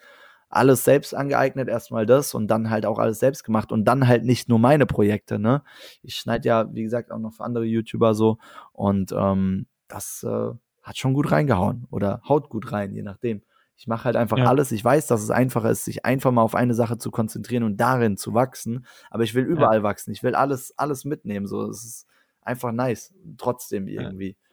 alles 0.48 0.84
selbst 0.84 1.14
angeeignet, 1.14 1.68
erstmal 1.68 2.06
das 2.06 2.34
und 2.34 2.48
dann 2.48 2.70
halt 2.70 2.86
auch 2.86 2.98
alles 2.98 3.18
selbst 3.18 3.44
gemacht 3.44 3.72
und 3.72 3.84
dann 3.84 4.08
halt 4.08 4.24
nicht 4.24 4.48
nur 4.48 4.58
meine 4.58 4.86
Projekte, 4.86 5.38
ne? 5.38 5.62
Ich 6.02 6.16
schneide 6.16 6.48
ja, 6.48 6.74
wie 6.74 6.82
gesagt, 6.82 7.10
auch 7.12 7.18
noch 7.18 7.34
für 7.34 7.44
andere 7.44 7.64
YouTuber 7.64 8.14
so 8.14 8.38
und 8.72 9.12
ähm, 9.12 9.66
das 9.88 10.24
äh, 10.24 10.50
hat 10.82 10.96
schon 10.96 11.14
gut 11.14 11.30
reingehauen 11.30 11.86
oder 11.90 12.22
haut 12.28 12.48
gut 12.48 12.72
rein, 12.72 12.92
je 12.92 13.02
nachdem. 13.02 13.42
Ich 13.76 13.86
mache 13.86 14.04
halt 14.04 14.16
einfach 14.16 14.38
ja. 14.38 14.46
alles. 14.46 14.72
Ich 14.72 14.84
weiß, 14.84 15.06
dass 15.06 15.22
es 15.22 15.30
einfacher 15.30 15.70
ist, 15.70 15.84
sich 15.84 16.04
einfach 16.04 16.32
mal 16.32 16.42
auf 16.42 16.56
eine 16.56 16.74
Sache 16.74 16.98
zu 16.98 17.12
konzentrieren 17.12 17.62
und 17.62 17.76
darin 17.76 18.16
zu 18.16 18.34
wachsen. 18.34 18.84
Aber 19.08 19.22
ich 19.22 19.34
will 19.34 19.44
überall 19.44 19.78
ja. 19.78 19.82
wachsen. 19.84 20.10
Ich 20.10 20.24
will 20.24 20.34
alles, 20.34 20.76
alles 20.76 21.04
mitnehmen. 21.04 21.46
So, 21.46 21.70
es 21.70 21.84
ist 21.84 22.06
einfach 22.42 22.72
nice. 22.72 23.14
Trotzdem 23.36 23.86
irgendwie. 23.86 24.30
Ja. 24.30 24.47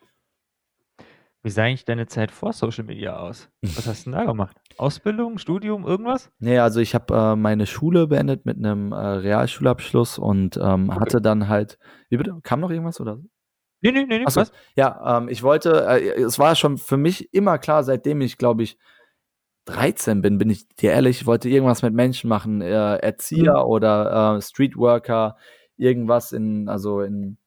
Wie 1.46 1.52
sah 1.52 1.62
eigentlich 1.62 1.86
deine 1.86 2.08
Zeit 2.08 2.32
vor 2.32 2.54
Social 2.54 2.86
Media 2.86 3.18
aus? 3.18 3.52
Was 3.62 3.86
hast 3.86 4.08
du 4.08 4.10
denn 4.10 4.18
da 4.18 4.26
gemacht? 4.26 4.58
Ausbildung, 4.78 5.38
Studium, 5.38 5.86
irgendwas? 5.86 6.32
Nee, 6.40 6.58
also 6.58 6.80
ich 6.80 6.96
habe 6.96 7.14
äh, 7.14 7.36
meine 7.36 7.68
Schule 7.68 8.08
beendet 8.08 8.48
mit 8.48 8.58
einem 8.58 8.92
äh, 8.92 8.96
Realschulabschluss 8.96 10.18
und 10.18 10.58
ähm, 10.58 10.90
okay. 10.90 11.00
hatte 11.00 11.22
dann 11.22 11.48
halt. 11.48 11.78
Wie 12.10 12.18
bitte? 12.18 12.36
Kam 12.42 12.62
noch 12.62 12.72
irgendwas 12.72 13.00
oder? 13.00 13.20
Nee, 13.82 13.92
nee, 13.92 14.06
nee, 14.06 14.18
nee 14.18 14.26
Achso, 14.26 14.42
was? 14.42 14.52
Ja, 14.76 15.20
ähm, 15.20 15.30
ich 15.30 15.44
wollte, 15.44 15.86
äh, 15.88 16.20
es 16.20 16.40
war 16.40 16.56
schon 16.56 16.80
für 16.80 16.98
mich 16.98 17.32
immer 17.32 17.60
klar, 17.60 17.84
seitdem 17.84 18.22
ich, 18.22 18.40
glaube 18.40 18.64
ich, 18.64 18.80
13 19.66 20.24
bin, 20.24 20.40
bin 20.40 20.50
ich 20.50 20.68
dir 20.70 20.94
ehrlich, 20.94 21.22
ich 21.22 21.28
wollte 21.28 21.48
irgendwas 21.48 21.84
mit 21.84 21.94
Menschen 21.94 22.28
machen, 22.28 22.62
äh, 22.62 22.96
Erzieher 22.96 23.60
mhm. 23.60 23.70
oder 23.70 24.38
äh, 24.38 24.42
Streetworker, 24.42 25.38
irgendwas 25.78 26.32
in, 26.32 26.70
also 26.70 27.02
in, 27.02 27.38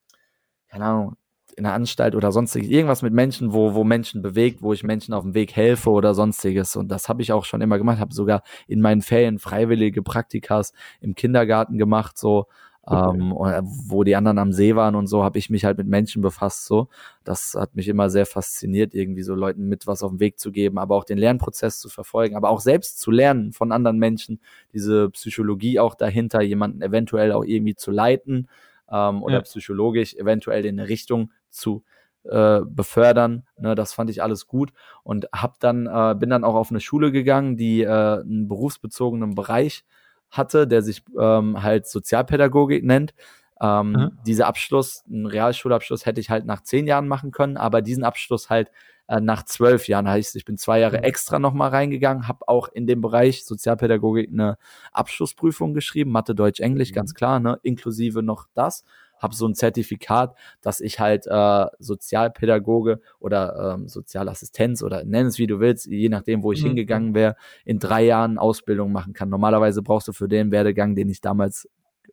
keine 0.69 0.85
Ahnung, 0.85 1.17
in 1.59 1.67
einer 1.67 1.75
Anstalt 1.75 2.15
oder 2.15 2.33
sonstiges, 2.33 2.71
irgendwas 2.71 3.03
mit 3.03 3.13
Menschen, 3.13 3.53
wo, 3.53 3.75
wo 3.75 3.85
Menschen 3.85 4.23
bewegt, 4.23 4.63
wo 4.63 4.73
ich 4.73 4.85
Menschen 4.85 5.13
auf 5.13 5.25
dem 5.25 5.35
Weg 5.35 5.55
helfe 5.55 5.91
oder 5.91 6.15
sonstiges. 6.15 6.77
Und 6.77 6.89
das 6.89 7.09
habe 7.09 7.21
ich 7.21 7.33
auch 7.33 7.45
schon 7.45 7.61
immer 7.61 7.79
gemacht, 7.79 7.99
habe 7.99 8.15
sogar 8.15 8.43
in 8.67 8.81
meinen 8.81 9.03
Ferien 9.03 9.39
freiwillige 9.39 10.03
Praktikas 10.03 10.73
im 11.01 11.15
Kindergarten 11.15 11.77
gemacht, 11.77 12.17
so 12.17 12.47
okay. 12.89 13.19
ähm, 13.19 13.35
wo 13.35 14.05
die 14.05 14.17
anderen 14.17 14.39
am 14.39 14.53
See 14.53 14.77
waren 14.77 14.95
und 14.95 15.07
so, 15.07 15.25
habe 15.25 15.39
ich 15.39 15.51
mich 15.51 15.65
halt 15.65 15.79
mit 15.79 15.87
Menschen 15.87 16.23
befasst. 16.23 16.67
So, 16.67 16.89
das 17.25 17.55
hat 17.59 17.75
mich 17.75 17.89
immer 17.89 18.11
sehr 18.11 18.27
fasziniert, 18.27 18.95
irgendwie 18.95 19.23
so 19.23 19.35
Leuten 19.35 19.69
mit 19.69 19.87
was 19.87 20.03
auf 20.03 20.13
den 20.13 20.21
Weg 20.21 20.39
zu 20.39 20.53
geben, 20.53 20.79
aber 20.79 20.95
auch 20.95 21.05
den 21.05 21.19
Lernprozess 21.19 21.81
zu 21.81 21.89
verfolgen, 21.89 22.37
aber 22.37 22.51
auch 22.51 22.61
selbst 22.61 23.01
zu 23.01 23.11
lernen 23.11 23.53
von 23.53 23.73
anderen 23.73 23.99
Menschen, 23.99 24.41
diese 24.73 25.11
Psychologie 25.11 25.81
auch 25.81 25.95
dahinter, 25.95 26.41
jemanden 26.41 26.83
eventuell 26.83 27.33
auch 27.33 27.45
irgendwie 27.45 27.75
zu 27.75 27.91
leiten 27.91 28.49
ähm, 28.91 29.23
oder 29.23 29.37
ja. 29.37 29.41
psychologisch 29.43 30.15
eventuell 30.15 30.65
in 30.65 30.79
eine 30.79 30.89
Richtung 30.89 31.31
zu 31.51 31.85
äh, 32.25 32.61
befördern. 32.65 33.45
Ne, 33.59 33.75
das 33.75 33.93
fand 33.93 34.11
ich 34.11 34.23
alles 34.23 34.47
gut 34.47 34.73
und 35.03 35.29
hab 35.33 35.61
dann 35.61 35.87
äh, 35.87 36.15
bin 36.15 36.31
dann 36.31 36.45
auch 36.45 36.55
auf 36.55 36.71
eine 36.71 36.81
Schule 36.81 37.13
gegangen, 37.13 37.57
die 37.57 37.83
äh, 37.83 37.89
einen 37.89 38.49
berufsbezogenen 38.49 39.35
Bereich 39.35 39.85
hatte, 40.31 40.67
der 40.67 40.83
sich 40.83 41.05
ähm, 41.19 41.63
halt 41.63 41.87
Sozialpädagogik 41.87 42.85
nennt. 42.85 43.15
Ähm, 43.61 43.93
mhm. 43.93 44.19
Dieser 44.27 44.47
Abschluss, 44.47 45.05
einen 45.09 45.27
Realschulabschluss, 45.27 46.07
hätte 46.07 46.21
ich 46.21 46.31
halt 46.31 46.45
nach 46.45 46.63
zehn 46.63 46.87
Jahren 46.87 47.09
machen 47.09 47.31
können, 47.31 47.57
aber 47.57 47.83
diesen 47.83 48.05
Abschluss 48.05 48.51
halt 48.51 48.71
äh, 49.09 49.21
nach 49.21 49.45
zwölf 49.45 49.89
Jahren. 49.89 50.09
Heißt, 50.09 50.37
ich 50.37 50.45
bin 50.45 50.59
zwei 50.59 50.81
Jahre 50.81 50.99
mhm. 50.99 51.05
extra 51.05 51.39
nochmal 51.39 51.71
reingegangen, 51.71 52.29
habe 52.29 52.47
auch 52.47 52.69
in 52.69 52.87
dem 52.87 53.01
Bereich 53.01 53.45
Sozialpädagogik 53.45 54.31
eine 54.31 54.59
Abschlussprüfung 54.93 55.75
geschrieben, 55.75 56.13
Mathe, 56.13 56.35
Deutsch, 56.35 56.61
Englisch, 56.61 56.91
mhm. 56.91 56.95
ganz 56.95 57.15
klar, 57.15 57.41
ne, 57.41 57.59
inklusive 57.63 58.23
noch 58.23 58.47
das 58.55 58.85
habe 59.19 59.35
so 59.35 59.47
ein 59.47 59.55
Zertifikat, 59.55 60.37
dass 60.61 60.81
ich 60.81 61.01
halt 61.01 61.27
äh, 61.27 61.67
Sozialpädagoge 61.79 63.01
oder 63.19 63.75
ähm, 63.75 63.89
Sozialassistenz 63.89 64.83
oder 64.83 65.05
nenn 65.05 65.27
es 65.27 65.39
wie 65.39 65.47
du 65.47 65.61
willst, 65.61 65.87
je 65.87 66.09
nachdem, 66.09 66.43
wo 66.43 66.53
ich 66.53 66.63
mhm. 66.63 66.69
hingegangen 66.69 67.15
wäre, 67.15 67.37
in 67.65 67.79
drei 67.79 68.05
Jahren 68.05 68.39
Ausbildung 68.39 68.93
machen 68.93 69.13
kann. 69.13 69.29
Normalerweise 69.29 69.83
brauchst 69.83 70.09
du 70.09 70.13
für 70.13 70.29
den 70.29 70.51
Werdegang, 70.51 70.95
den 70.95 71.09
ich 71.09 71.21
damals 71.21 71.69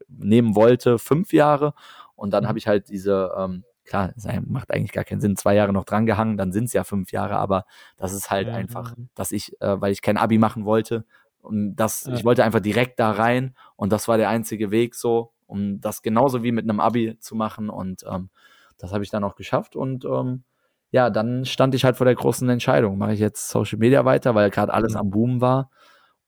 nehmen 0.07 0.55
wollte, 0.55 0.99
fünf 0.99 1.33
Jahre. 1.33 1.73
Und 2.15 2.31
dann 2.31 2.43
mhm. 2.43 2.47
habe 2.47 2.57
ich 2.57 2.67
halt 2.67 2.89
diese, 2.89 3.31
ähm, 3.37 3.63
klar, 3.83 4.13
es 4.15 4.25
macht 4.47 4.71
eigentlich 4.71 4.93
gar 4.93 5.03
keinen 5.03 5.21
Sinn, 5.21 5.35
zwei 5.35 5.55
Jahre 5.55 5.73
noch 5.73 5.85
drangehangen, 5.85 6.37
dann 6.37 6.51
sind 6.51 6.65
es 6.65 6.73
ja 6.73 6.83
fünf 6.83 7.11
Jahre, 7.11 7.37
aber 7.37 7.65
das 7.97 8.13
ist 8.13 8.31
halt 8.31 8.47
ja, 8.47 8.55
einfach, 8.55 8.95
dass 9.13 9.31
ich, 9.31 9.59
äh, 9.61 9.79
weil 9.79 9.91
ich 9.91 10.01
kein 10.01 10.17
Abi 10.17 10.37
machen 10.37 10.65
wollte, 10.65 11.05
und 11.45 11.75
das, 11.75 12.05
ja. 12.05 12.13
ich 12.13 12.25
wollte 12.25 12.43
einfach 12.43 12.59
direkt 12.59 12.99
da 12.99 13.11
rein 13.11 13.55
und 13.75 13.91
das 13.91 14.07
war 14.07 14.17
der 14.17 14.29
einzige 14.29 14.71
Weg 14.71 14.95
so 14.95 15.31
um 15.45 15.81
das 15.81 16.01
genauso 16.01 16.43
wie 16.43 16.51
mit 16.51 16.63
einem 16.63 16.79
Abi 16.79 17.17
zu 17.19 17.35
machen. 17.35 17.69
Und 17.69 18.03
ähm, 18.09 18.29
das 18.77 18.93
habe 18.93 19.03
ich 19.03 19.09
dann 19.09 19.23
auch 19.23 19.35
geschafft. 19.35 19.75
Und 19.75 20.05
ähm, 20.05 20.43
ja, 20.91 21.09
dann 21.09 21.45
stand 21.45 21.75
ich 21.75 21.83
halt 21.83 21.97
vor 21.97 22.05
der 22.05 22.15
großen 22.15 22.47
Entscheidung. 22.49 22.97
Mache 22.97 23.13
ich 23.13 23.19
jetzt 23.19 23.49
Social 23.49 23.79
Media 23.79 24.05
weiter, 24.05 24.35
weil 24.35 24.49
gerade 24.49 24.73
alles 24.73 24.93
mhm. 24.93 24.99
am 24.99 25.09
Boom 25.09 25.41
war. 25.41 25.69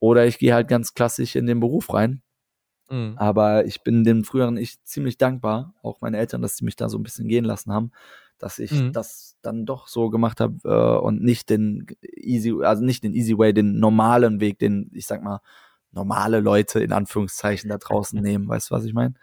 Oder 0.00 0.26
ich 0.26 0.38
gehe 0.38 0.54
halt 0.54 0.68
ganz 0.68 0.94
klassisch 0.94 1.36
in 1.36 1.46
den 1.46 1.60
Beruf 1.60 1.92
rein. 1.92 2.22
Mhm. 2.90 3.14
Aber 3.16 3.66
ich 3.66 3.82
bin 3.82 4.04
dem 4.04 4.24
früheren 4.24 4.56
Ich 4.56 4.82
ziemlich 4.84 5.18
dankbar, 5.18 5.74
auch 5.82 6.00
meine 6.00 6.18
Eltern, 6.18 6.42
dass 6.42 6.56
sie 6.56 6.64
mich 6.64 6.76
da 6.76 6.88
so 6.88 6.98
ein 6.98 7.02
bisschen 7.02 7.28
gehen 7.28 7.44
lassen 7.44 7.72
haben, 7.72 7.92
dass 8.38 8.58
ich 8.58 8.72
mhm. 8.72 8.92
das 8.92 9.36
dann 9.42 9.66
doch 9.66 9.88
so 9.88 10.10
gemacht 10.10 10.40
habe 10.40 10.58
äh, 10.64 10.98
und 11.04 11.22
nicht 11.22 11.50
den 11.50 11.86
easy, 12.02 12.54
also 12.62 12.84
nicht 12.84 13.04
den 13.04 13.14
easy 13.14 13.36
way, 13.36 13.52
den 13.52 13.78
normalen 13.78 14.40
Weg, 14.40 14.58
den, 14.58 14.90
ich 14.94 15.06
sag 15.06 15.22
mal, 15.22 15.40
normale 15.98 16.40
Leute 16.40 16.80
in 16.80 16.92
Anführungszeichen 16.92 17.68
da 17.68 17.78
draußen 17.78 18.20
nehmen. 18.22 18.48
Weißt 18.48 18.70
du, 18.70 18.74
was 18.74 18.84
ich 18.84 18.94
meine? 18.94 19.14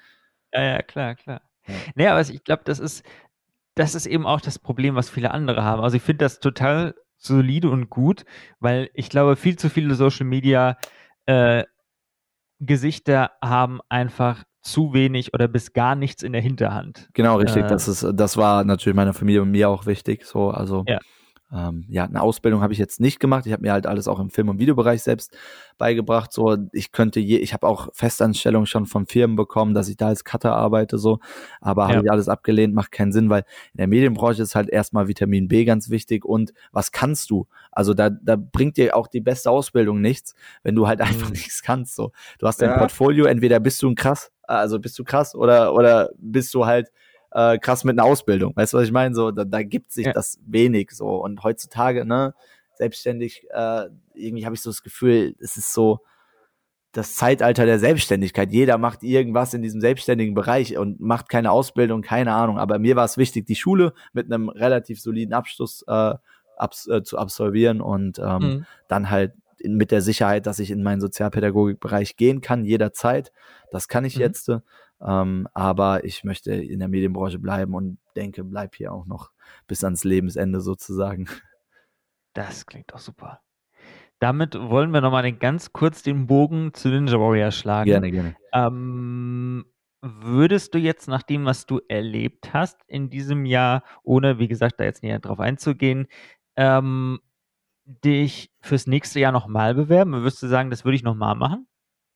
Ja, 0.54 0.64
ja, 0.64 0.82
klar, 0.82 1.16
klar. 1.16 1.42
Ja. 1.68 1.74
Nee, 1.96 2.08
aber 2.08 2.22
ich 2.22 2.44
glaube, 2.44 2.64
das 2.66 2.80
ist, 2.80 3.04
das 3.76 3.96
ist 3.96 4.06
eben 4.06 4.26
auch 4.26 4.42
das 4.42 4.60
Problem, 4.60 4.96
was 4.96 5.10
viele 5.10 5.32
andere 5.32 5.64
haben. 5.64 5.82
Also 5.82 5.98
ich 5.98 6.04
finde 6.04 6.26
das 6.26 6.40
total 6.40 6.96
solide 7.18 7.70
und 7.70 7.90
gut, 7.90 8.26
weil 8.60 8.90
ich 8.94 9.10
glaube, 9.10 9.36
viel 9.36 9.58
zu 9.58 9.70
viele 9.70 9.96
Social 9.96 10.26
Media 10.26 10.78
äh, 11.26 11.64
Gesichter 12.60 13.32
haben 13.42 13.80
einfach 13.90 14.44
zu 14.62 14.94
wenig 14.94 15.34
oder 15.34 15.48
bis 15.48 15.74
gar 15.74 15.96
nichts 15.96 16.24
in 16.24 16.34
der 16.34 16.42
Hinterhand. 16.42 17.10
Genau, 17.14 17.38
richtig. 17.38 17.64
Äh, 17.64 17.68
das 17.68 17.88
ist, 17.88 18.06
das 18.14 18.38
war 18.38 18.64
natürlich 18.64 18.96
meiner 18.96 19.14
Familie 19.14 19.42
und 19.42 19.52
mir 19.52 19.70
auch 19.70 19.86
wichtig. 19.86 20.26
So, 20.26 20.50
also 20.50 20.84
ja. 20.88 21.00
Ähm, 21.56 21.86
ja, 21.88 22.04
eine 22.04 22.22
Ausbildung 22.22 22.62
habe 22.62 22.74
ich 22.74 22.80
jetzt 22.80 23.00
nicht 23.00 23.20
gemacht. 23.22 23.46
Ich 23.46 23.54
habe 23.54 23.62
mir 23.62 23.72
halt 23.72 23.88
alles 23.88 24.10
auch 24.10 24.20
im 24.20 24.30
Film- 24.30 24.50
und 24.50 24.60
Videobereich 24.60 25.02
selbst 25.04 25.38
beigebracht. 25.78 26.34
So, 26.34 26.58
ich 26.74 26.92
könnte 26.92 27.22
je, 27.22 27.38
ich 27.38 27.54
habe 27.54 27.66
auch 27.66 27.88
Festanstellungen 27.94 28.66
schon 28.66 28.86
von 28.86 29.06
Firmen 29.06 29.38
bekommen, 29.38 29.74
dass 29.74 29.88
ich 29.88 29.96
da 29.96 30.08
als 30.08 30.26
Cutter 30.26 30.54
arbeite, 30.54 30.98
so. 30.98 31.20
Aber 31.62 31.84
ja. 31.84 31.96
habe 31.96 32.06
ich 32.06 32.12
alles 32.12 32.28
abgelehnt, 32.28 32.74
macht 32.74 32.92
keinen 32.92 33.14
Sinn, 33.14 33.30
weil 33.30 33.44
in 33.74 33.78
der 33.78 33.88
Medienbranche 33.88 34.42
ist 34.42 34.54
halt 34.54 34.70
erstmal 34.70 35.08
Vitamin 35.08 35.48
B 35.48 35.64
ganz 35.64 35.90
wichtig 35.90 36.26
und 36.26 36.52
was 36.74 36.92
kannst 36.92 37.30
du? 37.30 37.48
Also 37.72 37.94
da, 37.94 38.10
da 38.10 38.36
bringt 38.36 38.76
dir 38.76 38.96
auch 38.96 39.08
die 39.08 39.22
beste 39.22 39.50
Ausbildung 39.50 40.02
nichts, 40.02 40.36
wenn 40.64 40.76
du 40.76 40.88
halt 40.88 41.00
einfach 41.00 41.28
mhm. 41.28 41.34
nichts 41.36 41.64
kannst. 41.64 41.96
So, 41.96 42.12
du 42.40 42.48
hast 42.48 42.62
dein 42.62 42.72
ja. 42.72 42.78
Portfolio, 42.78 43.26
entweder 43.26 43.62
bist 43.62 43.82
du 43.82 43.90
ein 43.90 43.96
krass, 43.96 44.32
also 44.44 44.78
bist 44.78 45.00
du 45.00 45.06
krass 45.06 45.36
oder 45.36 45.74
oder 45.74 46.10
bist 46.18 46.54
du 46.54 46.66
halt 46.66 46.92
äh, 47.36 47.60
krass 47.60 47.84
mit 47.84 48.00
einer 48.00 48.08
Ausbildung. 48.08 48.56
Weißt 48.56 48.74
du, 48.74 48.78
was 48.78 48.86
ich 48.86 48.94
meine? 48.94 49.14
So, 49.14 49.32
da, 49.32 49.44
da 49.44 49.62
gibt 49.62 49.92
sich 49.92 50.06
ja. 50.06 50.14
das 50.14 50.40
wenig 50.48 50.92
so. 50.92 51.08
Und 51.08 51.44
heutzutage, 51.44 52.06
ne, 52.06 52.34
selbstständig, 52.76 53.46
äh, 53.52 53.90
irgendwie 54.14 54.46
habe 54.46 54.56
ich 54.56 54.62
so 54.62 54.70
das 54.70 54.82
Gefühl, 54.82 55.36
es 55.40 55.58
ist 55.58 55.74
so 55.74 56.00
das 56.94 57.16
Zeitalter 57.16 57.66
der 57.66 57.78
Selbstständigkeit. 57.78 58.54
Jeder 58.54 58.78
macht 58.78 59.04
irgendwas 59.04 59.54
in 59.54 59.62
diesem 59.62 59.82
selbstständigen 59.82 60.34
Bereich 60.34 60.78
und 60.78 61.02
macht 61.02 61.28
keine 61.28 61.52
Ausbildung, 61.52 62.02
keine 62.02 62.32
Ahnung. 62.34 62.58
Aber 62.58 62.80
mir 62.80 62.96
war 62.96 63.04
es 63.04 63.18
wichtig, 63.18 63.46
die 63.46 63.56
Schule 63.56 63.94
mit 64.14 64.32
einem 64.32 64.48
relativ 64.48 65.02
soliden 65.02 65.34
Abschluss 65.34 65.84
äh, 65.88 66.14
abs 66.58 66.88
äh, 66.88 67.04
zu 67.04 67.18
absolvieren 67.18 67.82
und 67.82 68.18
ähm, 68.20 68.40
mhm. 68.40 68.66
dann 68.88 69.10
halt 69.10 69.34
in, 69.60 69.76
mit 69.76 69.92
der 69.92 70.02
Sicherheit, 70.02 70.46
dass 70.46 70.60
ich 70.60 70.72
in 70.72 70.84
meinen 70.84 71.02
Sozialpädagogikbereich 71.02 72.16
gehen 72.16 72.40
kann, 72.40 72.64
jederzeit. 72.64 73.34
Das 73.72 73.90
kann 73.90 74.06
ich 74.06 74.16
mhm. 74.16 74.22
jetzt. 74.22 74.52
Ähm, 75.06 75.48
aber 75.54 76.04
ich 76.04 76.24
möchte 76.24 76.54
in 76.54 76.80
der 76.80 76.88
Medienbranche 76.88 77.40
bleiben 77.40 77.76
und 77.76 78.00
denke, 78.16 78.44
bleib 78.44 78.76
hier 78.76 78.92
auch 78.92 79.06
noch 79.06 79.32
bis 79.68 79.84
ans 79.84 80.04
Lebensende 80.04 80.62
sozusagen. 80.62 81.28
Das 82.34 82.66
klingt 82.66 82.92
doch 82.92 83.00
super. 83.00 83.42
Damit 84.20 84.56
wollen 84.56 84.92
wir 84.92 85.02
nochmal 85.02 85.32
ganz 85.34 85.74
kurz 85.74 86.02
den 86.02 86.26
Bogen 86.26 86.74
zu 86.74 86.90
Ninja 86.90 87.20
Warrior 87.20 87.52
schlagen. 87.52 87.90
Gerne, 87.90 88.12
gerne. 88.12 88.36
Ähm, 88.54 89.66
würdest 90.02 90.74
du 90.74 90.80
jetzt 90.80 91.08
nach 91.08 91.24
dem, 91.24 91.46
was 91.46 91.66
du 91.66 91.82
erlebt 91.88 92.54
hast 92.54 92.82
in 92.88 93.10
diesem 93.10 93.46
Jahr, 93.46 93.84
ohne, 94.04 94.40
wie 94.40 94.48
gesagt, 94.48 94.80
da 94.80 94.84
jetzt 94.86 95.04
näher 95.04 95.20
drauf 95.20 95.40
einzugehen, 95.40 96.08
ähm, 96.56 97.20
dich 97.86 98.52
fürs 98.62 98.88
nächste 98.88 99.20
Jahr 99.20 99.32
nochmal 99.32 99.76
bewerben? 99.76 100.14
Würdest 100.14 100.42
du 100.42 100.48
sagen, 100.48 100.70
das 100.70 100.86
würde 100.86 100.96
ich 100.96 101.04
nochmal 101.04 101.36
machen? 101.36 101.68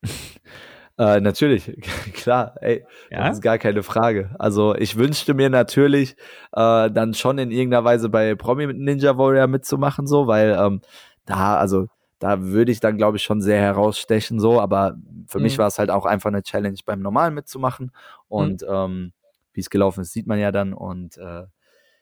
Äh, 0.99 1.21
natürlich, 1.21 1.77
klar, 2.13 2.55
ey, 2.59 2.85
ja? 3.09 3.19
das 3.27 3.37
ist 3.37 3.41
gar 3.41 3.57
keine 3.57 3.83
Frage. 3.83 4.35
Also 4.37 4.75
ich 4.75 4.97
wünschte 4.97 5.33
mir 5.33 5.49
natürlich, 5.49 6.17
äh, 6.51 6.91
dann 6.91 7.13
schon 7.13 7.37
in 7.37 7.51
irgendeiner 7.51 7.85
Weise 7.85 8.09
bei 8.09 8.35
Promi 8.35 8.67
mit 8.67 8.77
Ninja 8.77 9.17
Warrior 9.17 9.47
mitzumachen, 9.47 10.07
so, 10.07 10.27
weil 10.27 10.57
ähm, 10.59 10.81
da, 11.25 11.55
also 11.55 11.87
da 12.19 12.41
würde 12.41 12.73
ich 12.73 12.81
dann, 12.81 12.97
glaube 12.97 13.15
ich, 13.15 13.23
schon 13.23 13.41
sehr 13.41 13.61
herausstechen, 13.61 14.41
so, 14.41 14.59
aber 14.59 14.97
für 15.25 15.37
mhm. 15.37 15.43
mich 15.43 15.57
war 15.57 15.67
es 15.67 15.79
halt 15.79 15.89
auch 15.89 16.05
einfach 16.05 16.27
eine 16.29 16.43
Challenge 16.43 16.77
beim 16.85 16.99
Normalen 16.99 17.33
mitzumachen. 17.33 17.93
Und 18.27 18.63
mhm. 18.63 18.67
ähm, 18.69 19.13
wie 19.53 19.61
es 19.61 19.69
gelaufen 19.69 20.01
ist, 20.01 20.11
sieht 20.11 20.27
man 20.27 20.37
ja 20.37 20.51
dann. 20.51 20.73
Und 20.73 21.17
äh, 21.17 21.45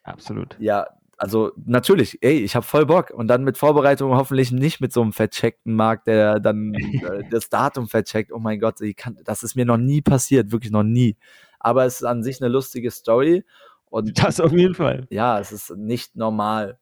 absolut. 0.02 0.58
Ja, 0.60 0.88
also 1.18 1.52
natürlich, 1.66 2.20
ey, 2.22 2.40
ich 2.40 2.56
habe 2.56 2.66
voll 2.66 2.86
Bock 2.86 3.10
und 3.10 3.28
dann 3.28 3.44
mit 3.44 3.58
Vorbereitung 3.58 4.12
hoffentlich 4.16 4.52
nicht 4.52 4.80
mit 4.82 4.94
so 4.94 5.02
einem 5.02 5.14
vercheckten 5.14 5.74
Markt, 5.74 6.06
der 6.08 6.40
dann 6.40 6.74
äh, 6.76 7.24
das 7.32 7.50
Datum 7.50 7.88
vercheckt. 7.88 8.32
Oh 8.32 8.40
mein 8.40 8.60
Gott, 8.60 8.78
kann, 8.96 9.18
das 9.24 9.42
ist 9.42 9.56
mir 9.56 9.66
noch 9.66 9.78
nie 9.78 10.02
passiert, 10.02 10.52
wirklich 10.52 10.72
noch 10.72 10.84
nie. 10.84 11.18
Aber 11.60 11.86
es 11.86 11.96
ist 11.96 12.04
an 12.04 12.24
sich 12.24 12.40
eine 12.42 12.50
lustige 12.50 12.92
Story 12.92 13.44
und 13.86 14.24
das 14.24 14.40
auf 14.40 14.52
jeden 14.52 14.76
Fall. 14.76 15.08
Ja, 15.10 15.40
es 15.40 15.52
ist 15.52 15.76
nicht 15.76 16.16
normal. 16.16 16.80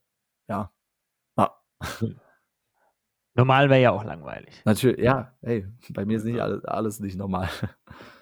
Ja. 0.49 0.71
ja. 1.37 1.55
Normal 3.37 3.69
wäre 3.69 3.81
ja 3.81 3.91
auch 3.91 4.03
langweilig. 4.03 4.61
Natürlich, 4.63 5.03
ja, 5.03 5.33
ey, 5.41 5.65
bei 5.89 6.05
mir 6.05 6.17
ist 6.17 6.23
nicht 6.23 6.39
alles, 6.39 6.63
alles 6.65 6.99
nicht 6.99 7.17
normal. 7.17 7.49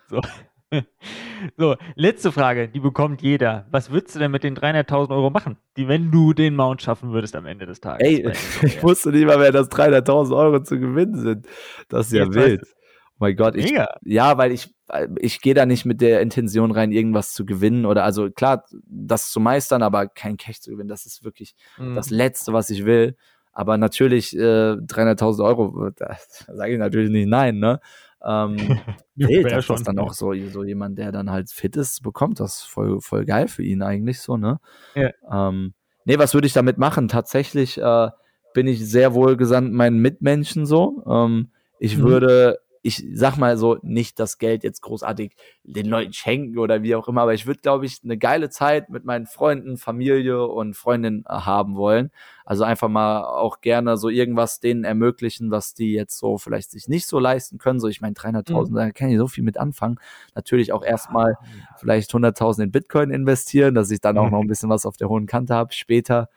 So. 0.09 0.21
So, 1.57 1.75
letzte 1.95 2.31
Frage, 2.31 2.69
die 2.69 2.79
bekommt 2.79 3.21
jeder. 3.21 3.67
Was 3.69 3.91
würdest 3.91 4.15
du 4.15 4.19
denn 4.19 4.31
mit 4.31 4.43
den 4.43 4.55
300.000 4.55 5.09
Euro 5.09 5.29
machen, 5.29 5.57
die, 5.75 5.89
wenn 5.89 6.09
du 6.09 6.33
den 6.33 6.55
Mount 6.55 6.81
schaffen 6.81 7.11
würdest 7.11 7.35
am 7.35 7.45
Ende 7.45 7.65
des 7.65 7.81
Tages? 7.81 8.07
Ey, 8.07 8.31
ich 8.61 8.81
wusste 8.81 9.09
nicht 9.09 9.25
mal 9.25 9.37
mehr, 9.37 9.51
dass 9.51 9.69
300.000 9.69 10.35
Euro 10.35 10.63
zu 10.63 10.79
gewinnen 10.79 11.15
sind. 11.19 11.47
Das 11.89 12.07
ist 12.07 12.13
ja 12.13 12.23
Jetzt 12.23 12.35
wild. 12.35 12.61
Oh 12.63 13.25
mein 13.25 13.35
Gott, 13.35 13.55
ich, 13.55 13.71
ja, 14.03 14.37
weil 14.37 14.51
ich, 14.51 14.73
ich 15.19 15.41
gehe 15.41 15.53
da 15.53 15.65
nicht 15.65 15.85
mit 15.85 16.01
der 16.01 16.21
Intention 16.21 16.71
rein, 16.71 16.91
irgendwas 16.91 17.33
zu 17.33 17.45
gewinnen 17.45 17.85
oder 17.85 18.03
also 18.03 18.31
klar, 18.31 18.65
das 18.85 19.31
zu 19.31 19.39
meistern, 19.39 19.83
aber 19.83 20.07
kein 20.07 20.37
Cash 20.37 20.61
zu 20.61 20.71
gewinnen, 20.71 20.89
das 20.89 21.05
ist 21.05 21.23
wirklich 21.23 21.55
mhm. 21.77 21.95
das 21.95 22.09
Letzte, 22.09 22.53
was 22.53 22.69
ich 22.69 22.85
will. 22.85 23.15
Aber 23.53 23.77
natürlich, 23.77 24.35
äh, 24.35 24.73
300.000 24.73 25.45
Euro, 25.45 25.89
da 25.95 26.17
sage 26.47 26.73
ich 26.73 26.79
natürlich 26.79 27.11
nicht 27.11 27.27
nein, 27.27 27.59
ne? 27.59 27.79
Ähm, 28.25 28.55
nee, 29.15 29.43
das 29.43 29.69
ist 29.69 29.87
dann 29.87 29.99
auch 29.99 30.13
so, 30.13 30.33
so 30.49 30.63
jemand, 30.63 30.97
der 30.97 31.11
dann 31.11 31.29
halt 31.31 31.51
fit 31.51 31.75
ist, 31.75 32.01
bekommt 32.01 32.39
das 32.39 32.61
voll, 32.61 33.01
voll 33.01 33.25
geil 33.25 33.47
für 33.47 33.63
ihn 33.63 33.81
eigentlich 33.81 34.21
so, 34.21 34.37
ne? 34.37 34.59
Ja. 34.95 35.11
Ähm, 35.31 35.73
nee, 36.05 36.17
was 36.17 36.33
würde 36.33 36.47
ich 36.47 36.53
damit 36.53 36.77
machen? 36.77 37.07
Tatsächlich 37.07 37.79
äh, 37.79 38.09
bin 38.53 38.67
ich 38.67 38.87
sehr 38.87 39.13
wohlgesandt 39.13 39.73
meinen 39.73 39.99
Mitmenschen 39.99 40.65
so. 40.65 41.03
Ähm, 41.07 41.51
ich 41.79 41.97
mhm. 41.97 42.03
würde 42.03 42.59
ich 42.85 43.07
sag 43.13 43.37
mal 43.37 43.57
so, 43.57 43.77
nicht 43.81 44.19
das 44.19 44.37
Geld 44.37 44.65
jetzt 44.65 44.81
großartig 44.81 45.37
den 45.63 45.85
Leuten 45.85 46.11
schenken 46.11 46.57
oder 46.59 46.83
wie 46.83 46.95
auch 46.95 47.07
immer, 47.07 47.21
aber 47.21 47.33
ich 47.33 47.47
würde, 47.47 47.61
glaube 47.61 47.85
ich, 47.85 48.01
eine 48.03 48.17
geile 48.17 48.49
Zeit 48.49 48.89
mit 48.89 49.05
meinen 49.05 49.25
Freunden, 49.25 49.77
Familie 49.77 50.45
und 50.45 50.75
Freundinnen 50.75 51.23
äh, 51.25 51.31
haben 51.31 51.77
wollen. 51.77 52.11
Also 52.43 52.65
einfach 52.65 52.89
mal 52.89 53.23
auch 53.23 53.61
gerne 53.61 53.95
so 53.95 54.09
irgendwas 54.09 54.59
denen 54.59 54.83
ermöglichen, 54.83 55.49
was 55.49 55.73
die 55.73 55.93
jetzt 55.93 56.19
so 56.19 56.37
vielleicht 56.37 56.71
sich 56.71 56.89
nicht 56.89 57.07
so 57.07 57.19
leisten 57.19 57.57
können. 57.57 57.79
So, 57.79 57.87
ich 57.87 58.01
meine, 58.01 58.15
300.000, 58.15 58.69
mhm. 58.69 58.75
da 58.75 58.91
kann 58.91 59.09
ich 59.09 59.17
so 59.17 59.29
viel 59.29 59.45
mit 59.45 59.57
anfangen. 59.57 59.97
Natürlich 60.35 60.73
auch 60.73 60.83
erstmal 60.83 61.37
vielleicht 61.77 62.11
100.000 62.11 62.63
in 62.63 62.71
Bitcoin 62.71 63.11
investieren, 63.11 63.75
dass 63.75 63.91
ich 63.91 64.01
dann 64.01 64.17
auch 64.17 64.29
noch 64.29 64.41
ein 64.41 64.47
bisschen 64.47 64.69
was 64.69 64.85
auf 64.85 64.97
der 64.97 65.07
hohen 65.07 65.25
Kante 65.25 65.55
habe 65.55 65.71
später. 65.71 66.27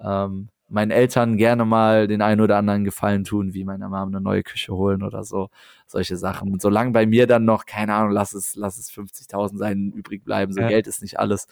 Ähm, 0.00 0.48
meinen 0.68 0.90
Eltern 0.90 1.36
gerne 1.36 1.64
mal 1.64 2.08
den 2.08 2.22
einen 2.22 2.40
oder 2.40 2.56
anderen 2.56 2.84
Gefallen 2.84 3.24
tun, 3.24 3.54
wie 3.54 3.64
meiner 3.64 3.88
Mom 3.88 4.08
eine 4.08 4.20
neue 4.20 4.42
Küche 4.42 4.74
holen 4.74 5.02
oder 5.02 5.24
so, 5.24 5.50
solche 5.86 6.16
Sachen. 6.16 6.52
Und 6.52 6.60
solange 6.60 6.92
bei 6.92 7.06
mir 7.06 7.26
dann 7.26 7.44
noch, 7.44 7.64
keine 7.66 7.94
Ahnung, 7.94 8.12
lass 8.12 8.34
es, 8.34 8.54
lass 8.54 8.78
es 8.78 8.90
50.000 8.90 9.56
sein, 9.56 9.92
übrig 9.92 10.24
bleiben, 10.24 10.52
so 10.52 10.60
ja. 10.60 10.68
Geld 10.68 10.86
ist 10.86 11.02
nicht 11.02 11.18
alles. 11.18 11.46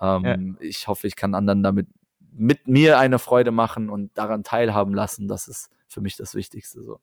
Ähm, 0.00 0.24
ja. 0.24 0.36
Ich 0.60 0.86
hoffe, 0.88 1.06
ich 1.06 1.16
kann 1.16 1.34
anderen 1.34 1.62
damit 1.62 1.88
mit 2.32 2.68
mir 2.68 2.98
eine 2.98 3.18
Freude 3.18 3.50
machen 3.50 3.90
und 3.90 4.16
daran 4.16 4.44
teilhaben 4.44 4.94
lassen. 4.94 5.28
Das 5.28 5.48
ist 5.48 5.70
für 5.88 6.00
mich 6.00 6.16
das 6.16 6.34
Wichtigste 6.34 6.82
so. 6.82 7.00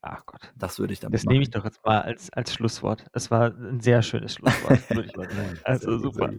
Ach 0.00 0.24
Gott. 0.26 0.52
Das 0.56 0.78
würde 0.78 0.92
ich 0.92 1.00
dann 1.00 1.12
Das 1.12 1.24
machen. 1.24 1.32
nehme 1.32 1.42
ich 1.42 1.50
doch 1.50 1.64
jetzt 1.64 1.84
mal 1.84 2.00
als, 2.00 2.32
als 2.32 2.54
Schlusswort. 2.54 3.04
Es 3.12 3.30
war 3.30 3.52
ein 3.52 3.80
sehr 3.80 4.02
schönes 4.02 4.34
Schlusswort, 4.34 4.88
würde 4.90 5.08
ich 5.08 5.16
mal 5.16 5.28
sagen. 5.28 5.58
Also 5.64 5.98
super. 5.98 6.30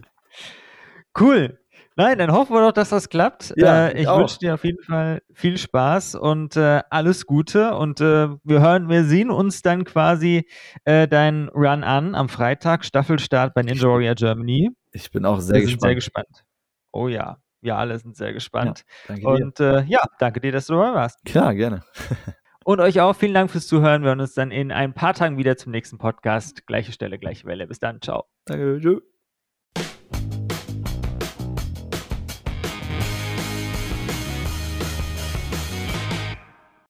Cool. 1.18 1.58
Nein, 1.96 2.18
dann 2.18 2.32
hoffen 2.32 2.54
wir 2.54 2.60
doch, 2.60 2.72
dass 2.72 2.88
das 2.90 3.08
klappt. 3.08 3.52
Ja, 3.56 3.88
äh, 3.88 4.02
ich 4.02 4.08
wünsche 4.08 4.38
dir 4.38 4.54
auf 4.54 4.64
jeden 4.64 4.82
Fall 4.82 5.20
viel 5.34 5.58
Spaß 5.58 6.14
und 6.14 6.56
äh, 6.56 6.80
alles 6.88 7.26
Gute. 7.26 7.74
Und 7.74 8.00
äh, 8.00 8.28
wir 8.42 8.60
hören, 8.60 8.88
wir 8.88 9.04
sehen 9.04 9.30
uns 9.30 9.62
dann 9.62 9.84
quasi 9.84 10.48
äh, 10.84 11.08
deinen 11.08 11.48
Run 11.50 11.84
an 11.84 12.14
am 12.14 12.28
Freitag, 12.28 12.84
Staffelstart 12.84 13.54
bei 13.54 13.62
Ninja 13.62 13.86
Warrior 13.86 14.14
Germany. 14.14 14.70
Ich 14.92 15.10
bin 15.10 15.26
auch 15.26 15.40
sehr 15.40 15.56
wir 15.56 15.62
gespannt. 15.62 15.82
sehr 15.82 15.94
gespannt. 15.94 16.44
Oh 16.92 17.08
ja, 17.08 17.38
wir 17.60 17.76
alle 17.76 17.98
sind 17.98 18.16
sehr 18.16 18.32
gespannt. 18.32 18.84
Ja, 19.08 19.14
danke 19.14 19.28
und 19.28 19.58
dir. 19.58 19.78
Äh, 19.78 19.84
ja, 19.86 20.00
danke 20.18 20.40
dir, 20.40 20.52
dass 20.52 20.66
du 20.66 20.74
dabei 20.74 20.94
warst. 20.94 21.24
Klar, 21.24 21.54
gerne. 21.54 21.82
Und 22.62 22.78
euch 22.78 23.00
auch 23.00 23.14
vielen 23.14 23.32
Dank 23.32 23.50
fürs 23.50 23.66
Zuhören. 23.66 24.02
Wir 24.02 24.08
hören 24.08 24.20
uns 24.20 24.34
dann 24.34 24.50
in 24.50 24.70
ein 24.70 24.92
paar 24.92 25.14
Tagen 25.14 25.38
wieder 25.38 25.56
zum 25.56 25.72
nächsten 25.72 25.96
Podcast. 25.96 26.66
Gleiche 26.66 26.92
Stelle, 26.92 27.18
gleiche 27.18 27.46
Welle. 27.46 27.66
Bis 27.66 27.78
dann. 27.78 28.02
Ciao. 28.02 28.26
Danke. 28.44 28.78
Tschüss. 28.80 29.09